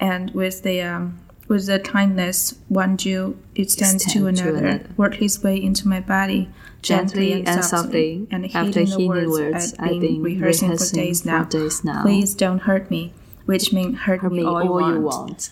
[0.00, 4.85] and with the um, with the kindness one Jew extends to Extend to another, another.
[4.97, 6.49] work his way into my body,
[6.81, 10.23] Gently gently, and softly, and after heeding the heeding words, words I've I've been been
[10.23, 11.43] rehearsing, rehearsing for days for now.
[11.43, 12.01] days now.
[12.01, 13.13] Please don't hurt me,
[13.45, 15.29] which means hurt, For me, all, all you want.
[15.31, 15.49] want。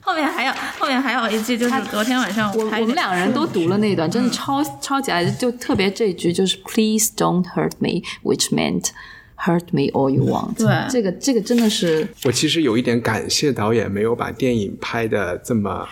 [0.00, 8.90] 后面还有后面还有一句，就是昨天晚上拍的我我们两个人都读了那一段，真的超、超级爱，就特别这一句就是 Please don't hurt me, which meant
[9.39, 10.55] hurt me all you want。
[10.57, 15.87] 对这个这个真的是我其实有一点感谢导演没有把电影拍的这么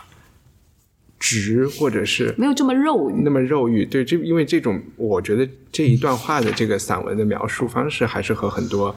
[1.19, 3.23] 直，或者是没有这么肉欲。
[3.23, 3.83] 那么肉欲。
[3.83, 8.95] 对，这因为这种，我觉得这一段话的这个散文的描述方式，还是和很多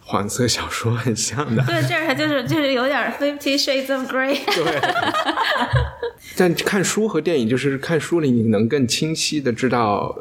[0.00, 1.62] 黄色小说很像的。
[1.64, 4.38] 对，这儿他就是就是有点 Fifty Shades of Grey。
[4.46, 4.80] 对
[6.34, 10.18] 但看书和电影，就是看书里你能更清晰的知道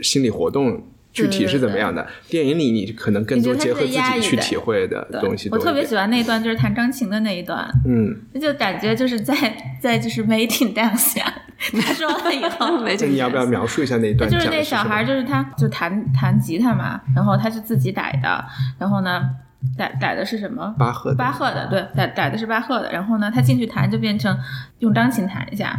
[0.00, 0.82] 心理活动
[1.12, 2.06] 具体是怎么样的。
[2.28, 5.48] 电影里你可能更多结合自己去体会的东西。
[5.50, 9.34] 我特别喜欢那一段，就是弹钢琴的那一段，嗯，就感觉就是在
[9.80, 11.22] 在就是没挺当下。
[11.72, 14.48] 他说完了以后，没那你要不要描述一下那一段就是？
[14.48, 18.44] 那小孩，就是他就弹弹吉他嘛，然后他是自己逮的，
[18.78, 19.22] 然后呢，
[19.76, 20.74] 逮逮的是什么？
[20.78, 22.90] 巴赫的巴赫的，对，逮逮的是巴赫的。
[22.90, 24.34] 然后呢，他进去弹就变成
[24.78, 25.78] 用钢琴弹一下，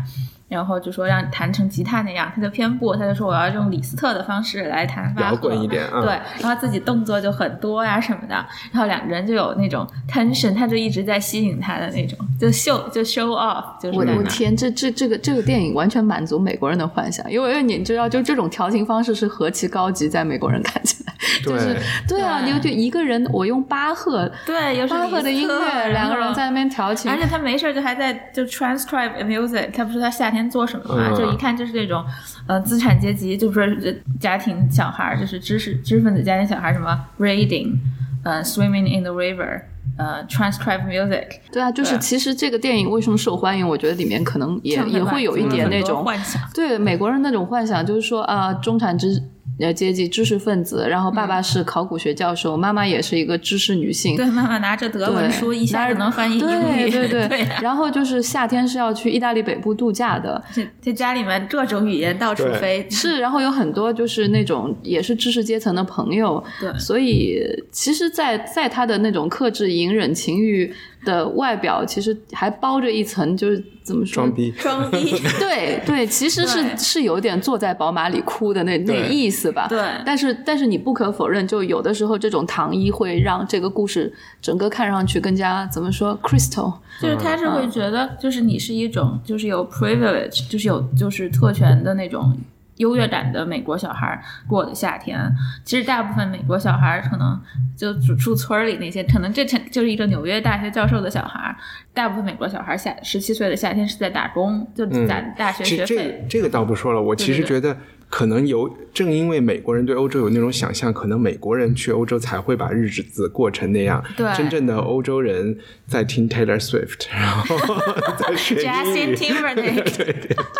[0.52, 6.10] 然后就说让弹成吉他那样，他就偏不，他就说我要用李斯特的方式来弹巴赫，摇滚一点啊对，
[6.42, 8.36] 然后自己动作就很多呀什么的，
[8.72, 21.78] 然后两个人就有那种 tension，他就一直在吸引他的那种，就秀就 show off，就是我在那儿我天，这这这个这个电影完全满足美国人的幻想，因为因为你知道，就这种调情方式是何其高级，在美国人看起来，就是
[22.08, 31.10] 对啊，你就一个人我用巴赫对，又是巴赫的音乐，两个人在那边调情而，且他没事儿就还在就 transcribe music，他不是他夏天做什么嘛？
[31.12, 32.04] 嗯就一看就是那种
[32.48, 37.76] 呃资产阶级，就说是家庭小孩，就是知识知识分子家庭小孩，什么 reading，
[38.24, 39.62] 呃 swimming in the river，
[39.98, 46.42] 呃 transcribe music，对啊，就是其实这个电影为什么受欢迎，我觉得里面可能也也会有一点那种幻想。
[46.54, 49.22] 对美国人那种幻想，就是说啊、中产知
[49.62, 66.72] 呃阶级知识分子，然后爸爸是考古学教授，妈妈也是一个知识女性，对，妈妈拿着德文书一下就能翻译英语，对对 对对然后就是夏天是要去意大利北部度假的，这这家里面各种语言到处飞，是，然后有很多就是那种也是知识阶层的朋友，对。
[66.80, 67.40] 所以
[67.72, 70.74] 其实在，在他的那种克制、隐忍、情欲
[71.06, 74.34] 的外表，其实还包着一层，就是怎么说装？
[74.34, 74.52] 逼。
[74.52, 79.68] 装逼， 对对，其实是是有点坐在宝马里哭的那那意思吧？
[79.68, 86.74] 对但是但是你不可否认，就有的时候这种糖衣会让这个故事整个看上去更加怎么说，crystal。
[87.02, 92.38] 就是他是会觉得，就是你是一种就是有 privilege，就是有就是特权的那种
[92.82, 95.18] 优越感的美国小孩儿过的夏天。
[95.64, 97.40] 其实大部分美国小孩儿可能
[97.78, 101.56] 就住住村儿里那些，可能这成就是一个纽约大学教授的小孩儿。
[101.94, 106.26] 大部分美国小孩儿夏十七岁的夏天是在打工，就攒大学学费。
[106.30, 107.78] 这个倒不说了，我其实对觉得
[108.12, 114.04] 可能有，正因为美国人对欧洲有那种想象，可能美国人去欧洲才会把日子过成那样。
[114.18, 114.30] 对。
[114.36, 115.58] 真正的欧洲人
[115.88, 117.56] 在听 Taylor Swift，然后
[118.20, 119.16] 在学英 Justin。
[119.16, 119.96] Timberlake，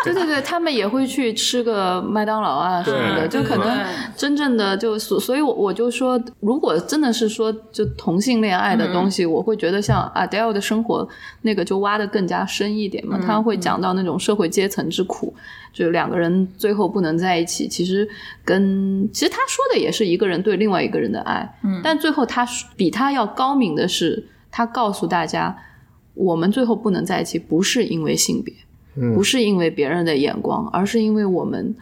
[0.02, 3.42] 对对对，他们也会去吃个麦当劳啊什么的，对。
[3.42, 3.86] 就可能
[4.16, 11.06] 真正的就所，所以我我就说，如果真的是说就同性恋爱的东西，我会觉得像 Adele 的生活
[11.42, 15.34] 那个就挖的更加深一点嘛，他会讲到那种社会阶层之苦，
[15.72, 18.08] 就两个人最后不能在一起，其实
[18.44, 22.46] 跟其实他说的也是一个人对另外一个人的爱，嗯，但最后他
[22.76, 25.56] 比他要高明的是，他告诉大家，
[26.14, 28.54] 我们最后不能在一起，不是因为性别。
[29.14, 31.74] 不是因为别人的眼光，而是因为我们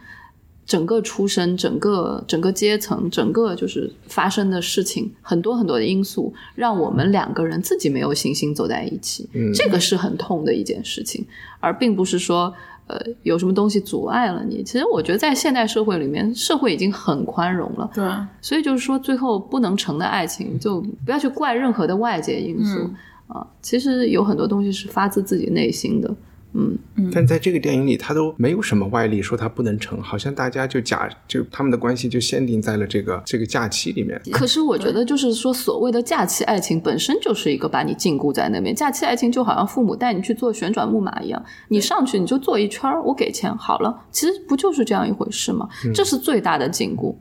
[0.65, 9.27] 整个出身、整个整个阶层、整个就是发生的事情，很多很多的因素，让我们两个人自己没有信心走在一起。
[9.33, 11.25] 嗯这个是很痛的一件事情，
[11.59, 12.53] 而并不是说。
[12.87, 14.63] 呃，有什么东西阻碍了你？
[14.63, 18.03] 其实我觉得在现代社会里面，社会已经很宽容了，对，
[18.41, 22.89] 所以就是说，最后不能成的爱情，就不要去怪任何的外界因素、
[23.27, 23.45] 啊。
[23.61, 26.13] 其实有很多东西是发自自己内心的。
[26.53, 26.77] 嗯，
[27.13, 34.21] 但在这个电影里，他都没有什么外力说他不能成，好像大家就假就他们的关系就限定在了这个这个假期里面。
[34.31, 38.75] 可是我觉得，就是说，所谓的假期爱情本身就是一个把你禁锢在那边。
[38.75, 44.05] 假期爱情就好像父母带你去坐旋转木马一样，你上去你就坐一圈儿，我给钱好了。
[44.11, 45.67] 其实不就是这样一回事吗？
[45.93, 47.13] 这是最大的禁锢。
[47.13, 47.17] 嗯，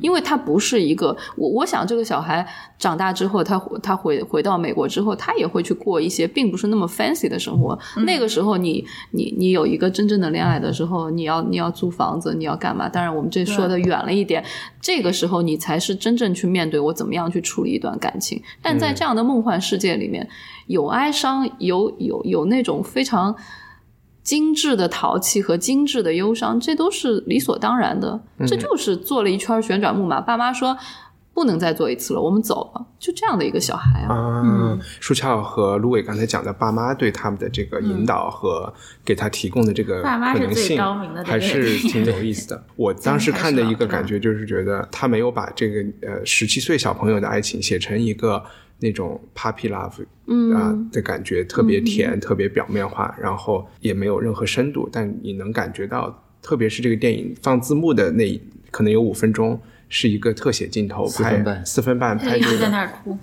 [0.00, 2.46] 因为他不是一个我，我想这个小孩
[2.78, 7.76] 长大之后，他他回回到美国之后，他也会去过一些并不是那么 fancy 的生活。
[8.04, 12.88] 那个时候你，你你有一个真正的恋爱的时候，你要你要租房子，你要干嘛？
[12.88, 14.44] 当然，我们这说的远了一点。
[14.80, 18.42] 这个时候你才是真正去面对我怎么样去处理一段感情。
[18.60, 20.28] 但在这样的梦幻世界里面，
[20.66, 23.34] 有哀伤，有有有那种非常。
[24.22, 28.20] 精致的淘气和精致的忧伤，这都是理所当然的。
[28.46, 30.76] 这就是做了一圈旋转木马，爸妈说
[31.34, 34.14] 不能再做一次了，我们走了，就这样的一个小孩啊。
[34.14, 38.72] 啊，舒翘和芦苇刚才讲的，爸妈对他们的这个引导和
[39.04, 42.64] 给他提供的这个爸妈是最可能性高明的，还是挺有意思的。
[42.76, 48.44] 我当时看的一个感觉就是觉得他没有把这个呃十七岁小朋友的爱情写成一个
[48.82, 58.38] 那种 puppy love 嗯啊、的感觉，特别甜，特别表面化，然后也没有任何深度，但你能感觉到，特别是这个电影放字幕的那一
[58.70, 59.58] 可能有五分钟。
[59.94, 63.18] 是一个特写镜头拍四分半四分半他一直在拍这个那儿哭，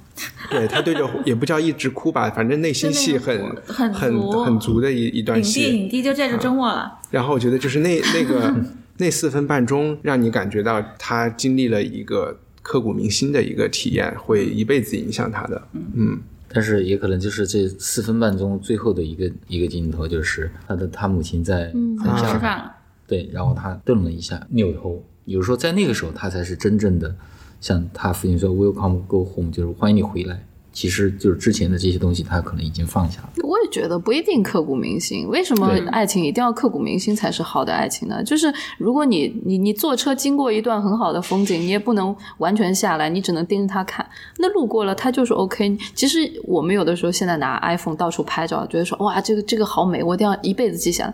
[0.52, 5.76] 对他对着也不叫一直哭吧，反正内心戏很很很足很足的一一段影帝戏。
[5.76, 7.00] 影帝就这着周末了。
[7.10, 8.54] 然后我觉得就是那那个
[8.98, 12.40] 那四分半钟，让你感觉到他经历了一个
[12.70, 15.60] 刻骨铭心的一个体验，会一辈子影响他的。
[15.74, 22.72] 嗯，但是也可能就是这四分半钟最后的一个一个镜头，就是他的他母亲在在吃饭了，
[23.08, 27.16] 对，然后他顿了一下，扭头，有时候在那个时候，他才是真正的
[27.60, 30.46] 像他父亲说 “Welcome, go home”，就是欢迎你回来。
[30.72, 33.30] 其实就是之前的这些东西，他可能已经放下了。
[33.44, 35.28] 我也觉得不一定刻骨铭心。
[35.28, 38.24] 为什么爱情一定要刻骨铭心才是好的爱情呢？
[38.24, 44.08] 就是如果你你你坐车经过一段很好的风景，你也不能完全下来，你只能盯着它看。
[44.38, 45.78] 那路过了，它就是 OK。
[45.94, 51.14] 其实我们有的时候现在拿 iPhone 到处拍照，觉得说哇，这个这个好美，我一定要一辈子记下来。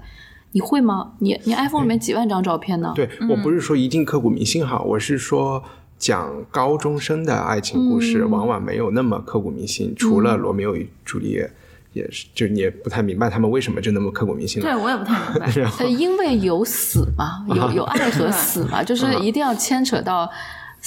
[0.51, 1.11] 你会吗？
[1.19, 2.93] 你你 iPhone 里面几万张照片呢？
[2.95, 5.61] 对我不是说一定刻骨铭心哈，我是说
[5.97, 9.93] 讲高中生的爱情故事，往往没有那么刻骨铭心。
[9.95, 11.49] 除了罗密欧与朱丽叶，
[11.93, 14.69] 也是，就你也不太明白他们为什么就那么刻骨铭心了。
[14.69, 15.85] 对我也不太明白。
[15.87, 20.29] 因为有死嘛，有有爱和死嘛， 就是一定要牵扯到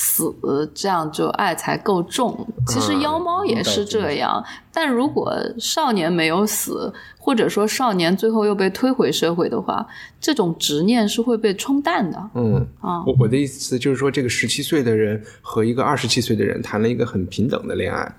[0.01, 0.33] 死，
[0.73, 2.47] 这样就爱才够重。
[2.69, 4.43] 其实妖猫也是这样，
[4.73, 9.85] 但如果少年没有死，或者说少年最后又被推回社会的话，
[10.21, 12.31] 这种执念是会被冲淡的。
[12.35, 18.15] 嗯，啊我我的意思就是说，这个十七岁的人和一个二十七岁的人谈了一个很平等的恋爱，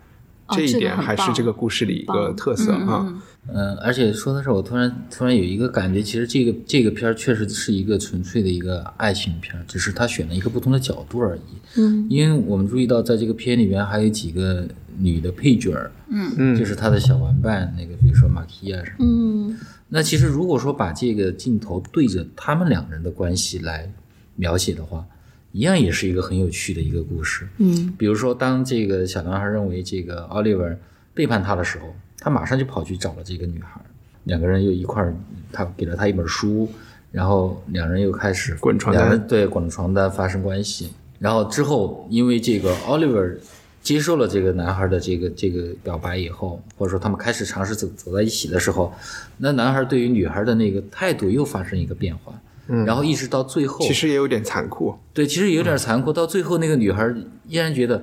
[0.50, 3.08] 这一点还是这个故事里一个特色啊。
[3.54, 11.42] 嗯，而且说到这儿，我突然突然有一个感觉，其实这个这个片儿确实是一个纯粹的一个爱情片儿，只是他选了一个不同的角度而已。
[11.78, 18.98] 嗯，因为我们注意到，在这个片里面还有几个女的配角儿，嗯就是他的小玩伴，那个比如说马蒂亚什么。
[19.00, 19.58] 嗯
[19.92, 23.92] 那其实如果说把这个镜头对着他们两人的关系来
[24.36, 25.04] 描写的话，
[25.52, 27.48] 一样也是一个很有趣的一个故事。
[27.58, 30.78] 嗯比如说，当这个小男孩认为这个 Oliver
[31.16, 31.88] 背叛他的时候，
[32.20, 33.80] 他马上就跑去找了这个女孩，
[34.26, 35.16] 两个人又一块儿，
[35.52, 36.70] 他给了她一本书，
[37.12, 40.92] 然后两人又开始滚床单两人对滚床单发生关系。
[41.18, 43.38] 然后之后，因为这个 Oliver
[43.82, 48.94] 接受了这个男孩的这个这个表白以后，或者说他们开始尝试走走在一起的时候，
[49.38, 52.34] 那男孩对于女孩的那个态度又发生一个变化。
[52.72, 54.96] 嗯，然后一直到最后，其实也有点残酷。
[55.12, 56.14] 对，其实有点残酷。
[56.14, 57.12] 到最后，那个女孩
[57.48, 58.00] 依然觉得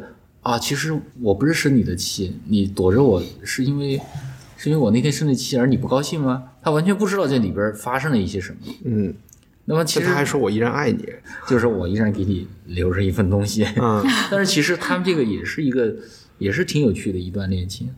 [0.47, 4.01] 啊，其实我不是生你的气，你躲着我是因为
[4.57, 6.53] 是因为我那天生的气，而你不高兴吗？
[6.62, 8.59] 他完全不知道这里边发生了一些什么。
[8.84, 9.12] 嗯，
[9.64, 11.05] 那么其实他还说我依然爱你。
[11.49, 13.64] 就是我依然给你留着一份东西。
[13.76, 15.97] 嗯，但是其实他们这个也是一个，
[16.38, 17.90] 也是挺有趣的一段恋情。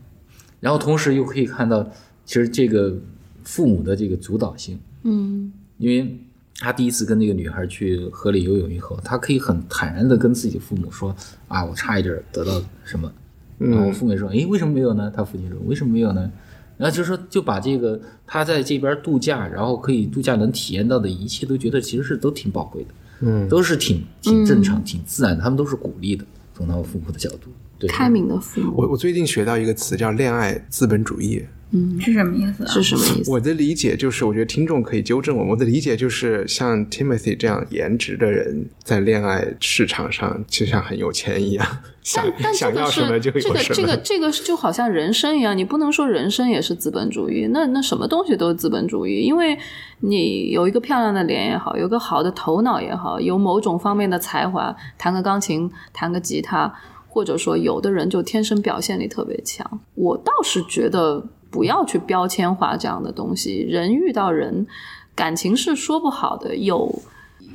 [0.59, 1.87] 然后同时又可以看到，
[2.25, 2.99] 其实这个
[3.43, 6.19] 父母的这个主导性，嗯因为
[6.59, 11.15] 他第一次跟那个女孩去河里游泳以后，他可以很坦然的跟自己的父母说
[11.47, 13.11] 啊，我差一点得到什么，
[13.57, 15.11] 然后父母说，诶，为什么没有呢？
[15.15, 16.29] 他父亲说，为什么没有呢？
[16.77, 22.89] 然后就说就把这个他在这边度假，然后可以度假能体验到的一切，都觉得其实是都挺宝贵的，
[23.21, 31.43] 嗯，都是挺挺正常、挺自然的，他们都是鼓励的，从他们父母的角度，对，开明的父母我我最近学到一个词叫恋爱资本主义。
[31.71, 32.67] 嗯是什么意思啊？
[32.67, 33.29] 是什么意思？
[33.29, 35.45] 我的理解就是，我觉得听众可以纠正我。
[35.45, 41.67] 我的理解就是，像 Timothy 这样颜值的人，在恋爱市场上就像很有钱一样，
[42.01, 43.59] 想但但这想个是要什么就有这个。
[43.75, 49.55] 这个这个就好像人生一样，你不能说人生也是资本主义，那那什么东西都是资本主义，因为
[49.99, 56.73] 你有一个漂亮的脸也好，有个好的头脑也好，有某种方面的才华，弹个钢琴，弹个吉他，
[57.09, 59.81] 或者说有的人就天生表现力特别强。
[59.95, 64.65] 我倒是觉得不要去标签化这样的东西，人遇到人，
[65.13, 67.01] 感情是说不好的，有。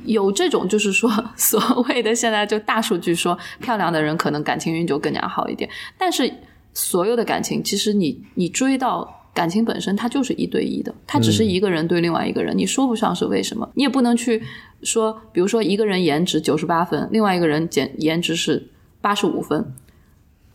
[0.05, 6.31] 有这种就是说 所谓的现在就大数据说漂亮的人可能感情运就更加好一点，但是
[6.73, 9.21] 所有的感情其实你你追到。
[9.35, 14.41] 感情本身它就是一对一的，它只是一个人对另外一个人，你说不上是为什么，你也不能去
[14.81, 18.65] 说，比如说一个人颜值九十八分，另外一个人简颜值是
[19.05, 19.63] 八十五分，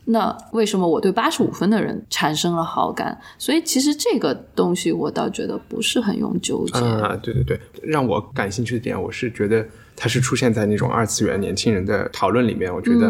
[0.07, 3.17] 那为什么我对八十五分的人产生了好感？
[3.39, 6.81] 所以其实这个东西我倒觉得不是很用纠结。
[6.81, 12.75] 啊，对对对，让我感兴趣的点，我是觉得它是出现在那种二次元年轻人的讨论里面。
[12.75, 13.09] 我觉得、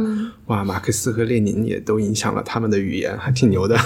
[0.48, 3.78] 哇，马克思和列宁也都影响了他们的语言，还挺牛的。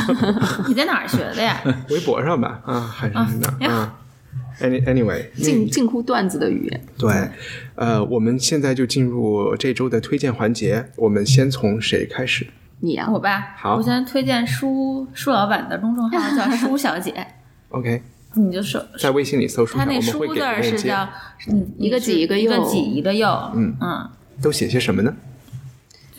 [0.68, 1.62] 你在哪儿学的呀？
[1.88, 3.96] 微博上吧，啊，还是哪儿啊
[4.60, 6.86] ？any anyway，近近乎段子的语言。
[6.98, 7.10] 对，
[7.80, 10.84] 呃，我们现在就进入这周的推荐环节。
[10.96, 12.46] 我们先从谁开始？
[12.80, 17.26] 你呀、我吧，好我先推荐舒舒老板的公众号叫舒小姐，
[17.70, 18.02] OK，
[18.34, 21.08] 你就说在微信里搜“书他小”，我们那舒字是叫
[21.48, 24.10] 嗯一个几一个一个挤一个又，嗯嗯，
[24.42, 25.14] 都写些什么呢？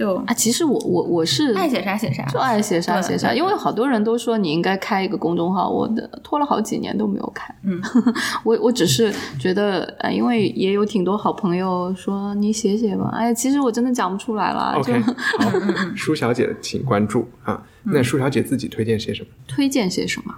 [0.02, 7.54] 就啊，其实我我我是爱写啥写啥，就爱写啥写啥，因为好多人都说你应该开一个公众号，我的拖了好几年都没有开。
[7.64, 7.80] 嗯，
[8.44, 14.74] 我我只是觉得，呃，因为也有挺多好朋友说你写写吧，哎，其实我真的讲不出来了。
[14.78, 15.00] OK，
[15.96, 17.64] 舒小姐，请关注啊。
[17.84, 19.30] 那舒小姐自己推荐些什么？
[19.48, 20.34] 推荐些什么？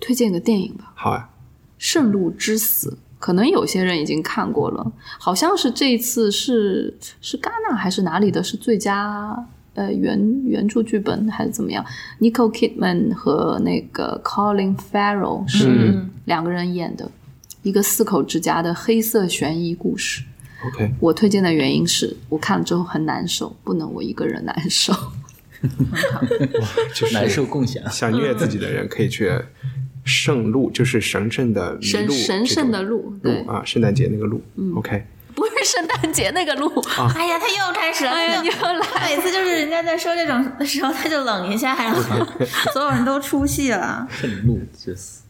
[0.00, 1.30] 推荐个电影吧，好啊，
[1.78, 2.90] 《圣路之死》。
[3.24, 8.42] 可能有些人已经看过了，好像是这一次是是戛纳还是哪里的？
[8.42, 9.34] 是最佳
[9.72, 11.82] 呃原原著剧本还是怎么样
[12.20, 17.10] ？Nicole Kidman 和那个 Colin Farrell 是两个人演的，
[17.62, 20.22] 一个四口之家的黑色悬疑故事。
[20.66, 24.92] OK，我推荐的原因是我看了之后很难受，不能我一个人难受。
[26.94, 27.82] 就是难受共享。
[27.90, 29.32] 想虐自己的人可以去
[30.04, 34.42] 圣路，就是神圣的麋神，神圣的路，对鹿，啊，圣诞节那个鹿。
[34.76, 36.70] OK，不是圣诞节那个路。
[37.16, 42.00] 哎呀，他又开始了，哎呀又你又来他每次就是人家在说这种的时候，他就冷一下，然后
[42.72, 44.06] 所有人都出戏了。
[44.10, 45.22] 愤怒之死。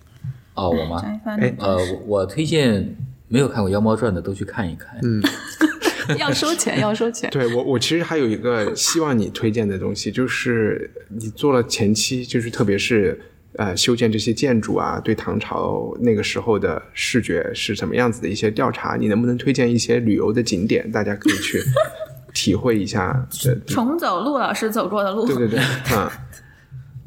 [0.55, 1.03] 哦，我吗？
[1.25, 2.97] 哎呃，我我推荐
[3.29, 4.99] 没有看过《妖猫传》的都去看一看。
[5.03, 5.23] 嗯，
[6.19, 7.29] 要收钱， 要收钱。
[7.31, 13.21] 对我，我其实还有一个希望你推荐的东西，就是你做了前期，就是特别是
[13.57, 21.63] 呃修建这些建筑啊，对唐朝那个时候的视觉是什么样子的一些调查，你能不能推荐一些旅游的景点，大家可以去
[22.35, 23.55] 体会一下的？
[23.67, 25.27] 重走陆老师走过的路。
[25.27, 25.59] 对对对，
[25.95, 26.11] 啊，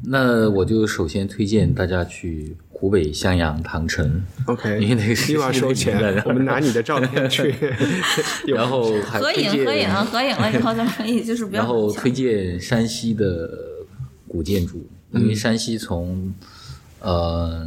[0.04, 7.52] 那我就首先推荐大家去湖北襄阳唐城，OK，因为那个是又要收钱我们拿你的照片去，
[8.46, 13.50] 然后合影合影合影了以后就可以，就是不要然后推荐山西的
[14.28, 16.32] 古建筑，因为山西从
[17.00, 17.66] 呃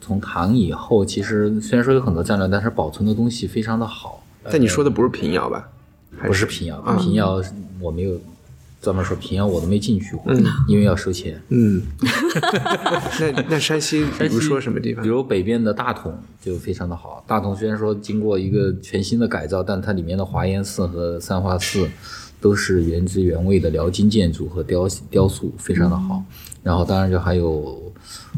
[0.00, 4.24] 从唐以后，其实虽然说有很多战乱，但是保存的东西非常的好。
[4.44, 5.68] 但你说的不是平遥吧？
[6.18, 7.42] 还不是平遥，平遥
[7.78, 8.18] 我没有
[8.80, 10.32] 专门说平遥，我都没进去过，
[10.66, 11.40] 因为要收钱。
[11.50, 11.82] 嗯，
[13.20, 15.08] 那那山西，比如说什么地方比？
[15.10, 17.22] 如北边的大同就非常的好。
[17.26, 21.86] 大同虽然说经过一个全新的改造，但它里面的华严寺和三华寺
[22.40, 26.24] 都是原汁原味的辽金建筑和雕雕塑，非常的好。
[26.62, 27.92] 然后当然就还有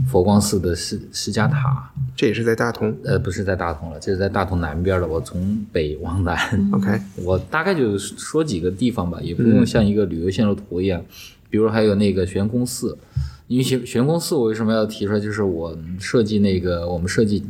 [0.06, 2.94] 佛光寺的释释迦塔，这也是在大同。
[3.04, 5.06] 呃，不是在大同了，这是在大同南边的。
[5.06, 6.36] 我从北往南
[6.72, 11.02] ，OK，我大概就说几个地方吧，也不用像一个旅游线路图一样。
[11.50, 12.96] 比如还有那个悬空寺，
[13.46, 15.20] 因为悬悬空寺我为什么要提出来？
[15.20, 17.44] 就是我设计那个我们设计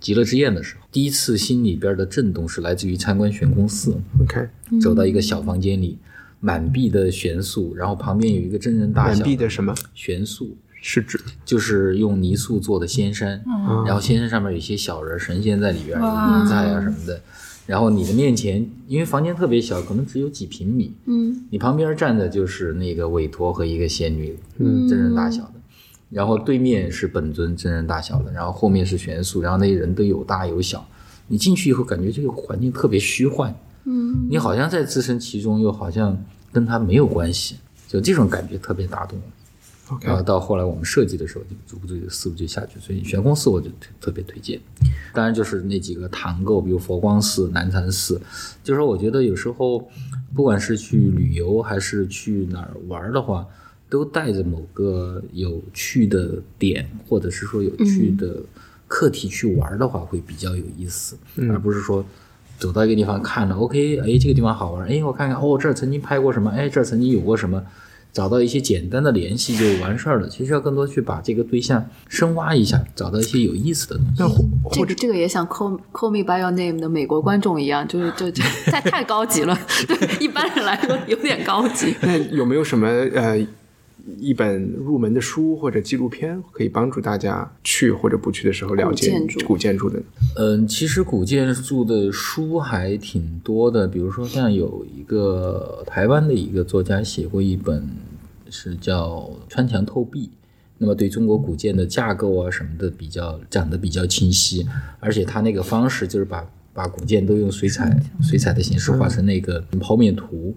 [0.00, 4.48] 极乐之宴的时候，第一次心里边的震动是来自于参观悬空寺，OK，
[4.80, 5.96] 走到一个小房间里，
[6.40, 9.74] 满壁的悬塑，然后旁边有一个真人大小满小壁的什么？
[9.94, 11.18] 悬塑，是指？
[11.44, 13.42] 就是用泥塑做的仙山，
[13.86, 17.20] 然后仙山上面有一些小人神仙在里边，有银菜啊什么的。
[17.66, 25.54] 然后你的面前，因为房间特别小，可能只有几平米，嗯，你旁边站的就是那个韦陀和一个仙女，嗯，真人大小的。
[26.08, 30.86] 然后对面是本尊真人大小的，然后后面是玄塑，然后那些人都有大有小。
[31.26, 33.52] 你进去以后，感觉这个环境特别虚幻，
[33.86, 36.16] 嗯，你好像在置身其中，又好像
[36.52, 37.56] 跟他没有关系，
[37.86, 39.94] 就这种感觉特别打动我。
[39.94, 44.60] OK 然后到后来我们设计的时候，就逐步就思路就下去，所以悬空寺我就特特别推荐。
[45.14, 48.20] 当然就是那几个堂构，比如佛光寺、南禅寺，
[48.64, 49.88] 就是说我觉得有时候
[50.34, 53.46] 不管是去旅游还是去哪儿玩的话，
[53.88, 58.42] 都带着某个有趣的点，或者是说有趣的
[58.88, 61.16] 课题去玩的话，会比较有意思，
[61.48, 62.04] 而不是说。
[62.58, 67.62] 走到一个地方看了，OK，哎，这个地方好玩，哎，我看看，哦，这儿曾经拍过什么，哎，这儿曾经有过什么，
[68.12, 70.28] 找到一些简单的联系就完事儿了。
[70.28, 74.44] 其实要更多去把这个对象深挖一下，找到一些有意思的东西。
[74.72, 79.56] 这个这个也像 Call Call Me by Your Name 的美国观众一样，就是就就太太高级了，
[79.86, 81.94] 对一般人来说有点高级。
[82.00, 83.46] 那有没有什么呃
[84.18, 89.12] 一本入门的书或者纪录片可以帮助大家去或者不去的时候了解
[89.46, 90.00] 古建筑的？
[90.36, 97.88] 嗯，其实古建筑的书还挺多的，比如说像有一个台湾的一个作家写过一本，
[98.48, 99.08] 是叫
[99.48, 100.26] 《穿墙透壁》，
[100.78, 104.66] 那么对中国古建的架构啊什么的比较讲的比较清晰，
[105.00, 110.54] 而且他那个方式就是把把古建都用水彩水彩的形式画成那个剖面图，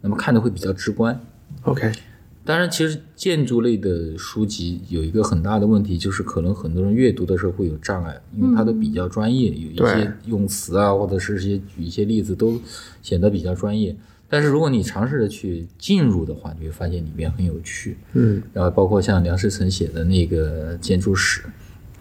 [0.00, 1.20] 那么看的会比较直观。
[1.62, 1.90] OK，
[2.48, 12.58] 当然，其实建筑类的书籍有一个很大的问题，就是可能很多人阅读的时候会有障碍，因为它都比较专业，有一些用词啊，或者是一些举一些例子都
[13.02, 13.94] 显得比较专业。
[14.30, 17.98] 但是如果你尝试着去进入的话，你会发现里面很有趣。
[18.14, 21.42] 嗯，然后包括像梁思成写的那个建筑史，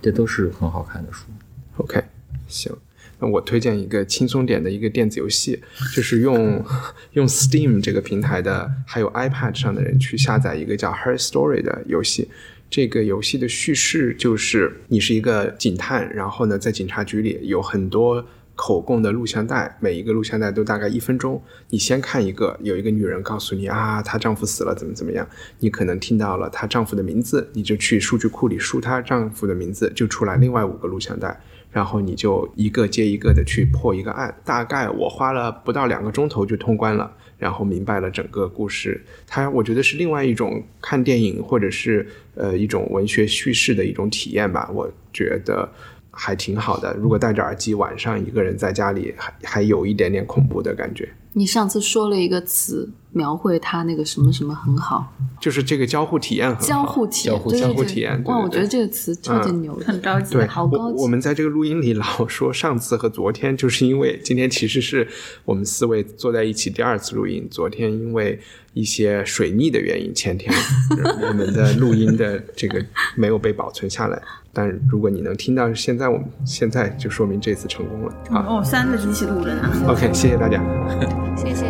[0.02, 1.28] 这都是很好看的书。
[1.76, 2.02] OK，
[2.48, 2.72] 行。
[3.20, 5.60] 那我推荐一个轻松点的一个电子游戏，
[5.96, 6.64] 就是用
[7.14, 12.30] 用 Steam 这个平台的，还有 iPad 上的人去下载一个叫 Her Story 的游戏。
[12.70, 18.26] 这个游戏的叙事就是你是一个警探，然后呢，在警察局里有很多
[18.56, 21.42] 口供的录像带，每一个录像带都大概一分钟。
[21.70, 25.26] 你先看一个，有一个女人告诉你啊，她丈夫死了，怎么怎么样。
[25.60, 31.40] 你可能听到了她丈夫的名字，你就去数据库里输她丈夫的名字，就出来另外五个录像带。
[31.72, 39.04] 然后你就一个接一个的去破一个案，大概我花了不到两个钟头就通关了，然后明白了整个故事。
[39.28, 45.70] 它我觉得是另外一种看电影或者是呃一种文学叙事的一种体验吧，我觉得
[46.18, 46.94] 还挺好的。
[46.96, 51.08] 如果戴着耳机，晚上一个人在家里，还还有一点点恐怖的感觉。
[51.34, 60.34] 你上次说了一个词，描绘它那个什么什么很好，就是这个交互体验很好，交互体验，交互体验哇，我觉得这个词超级嗯牛的，很高级。
[60.34, 65.08] 对，好高级我我们在这个录音里老说上次和昨天，就是因为今天其实是
[65.46, 67.48] 我们四位坐在一起第二次录音。
[67.52, 68.40] 昨天因为
[68.74, 70.52] 一些水逆的原因，前天
[71.22, 72.84] 我们的录音的这个
[73.16, 74.20] 没有被保存下来。
[74.57, 78.45] 但如果你能听到现在我们现在，就说明这次成功了啊。
[78.49, 79.71] 哦，三个机器录着呢。
[79.89, 80.63] OK，谢谢大家。
[81.37, 81.67] 谢谢。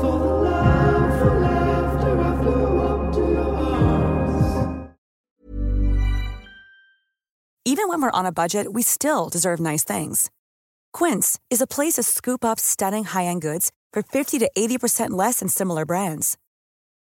[0.00, 4.66] For the love, for laughter, I flew up to your arms.
[7.66, 10.30] Even when we're on a budget, we still deserve nice things.
[10.92, 15.40] Quince is a place to scoop up stunning high-end goods for 50 to 80% less
[15.40, 16.38] than similar brands.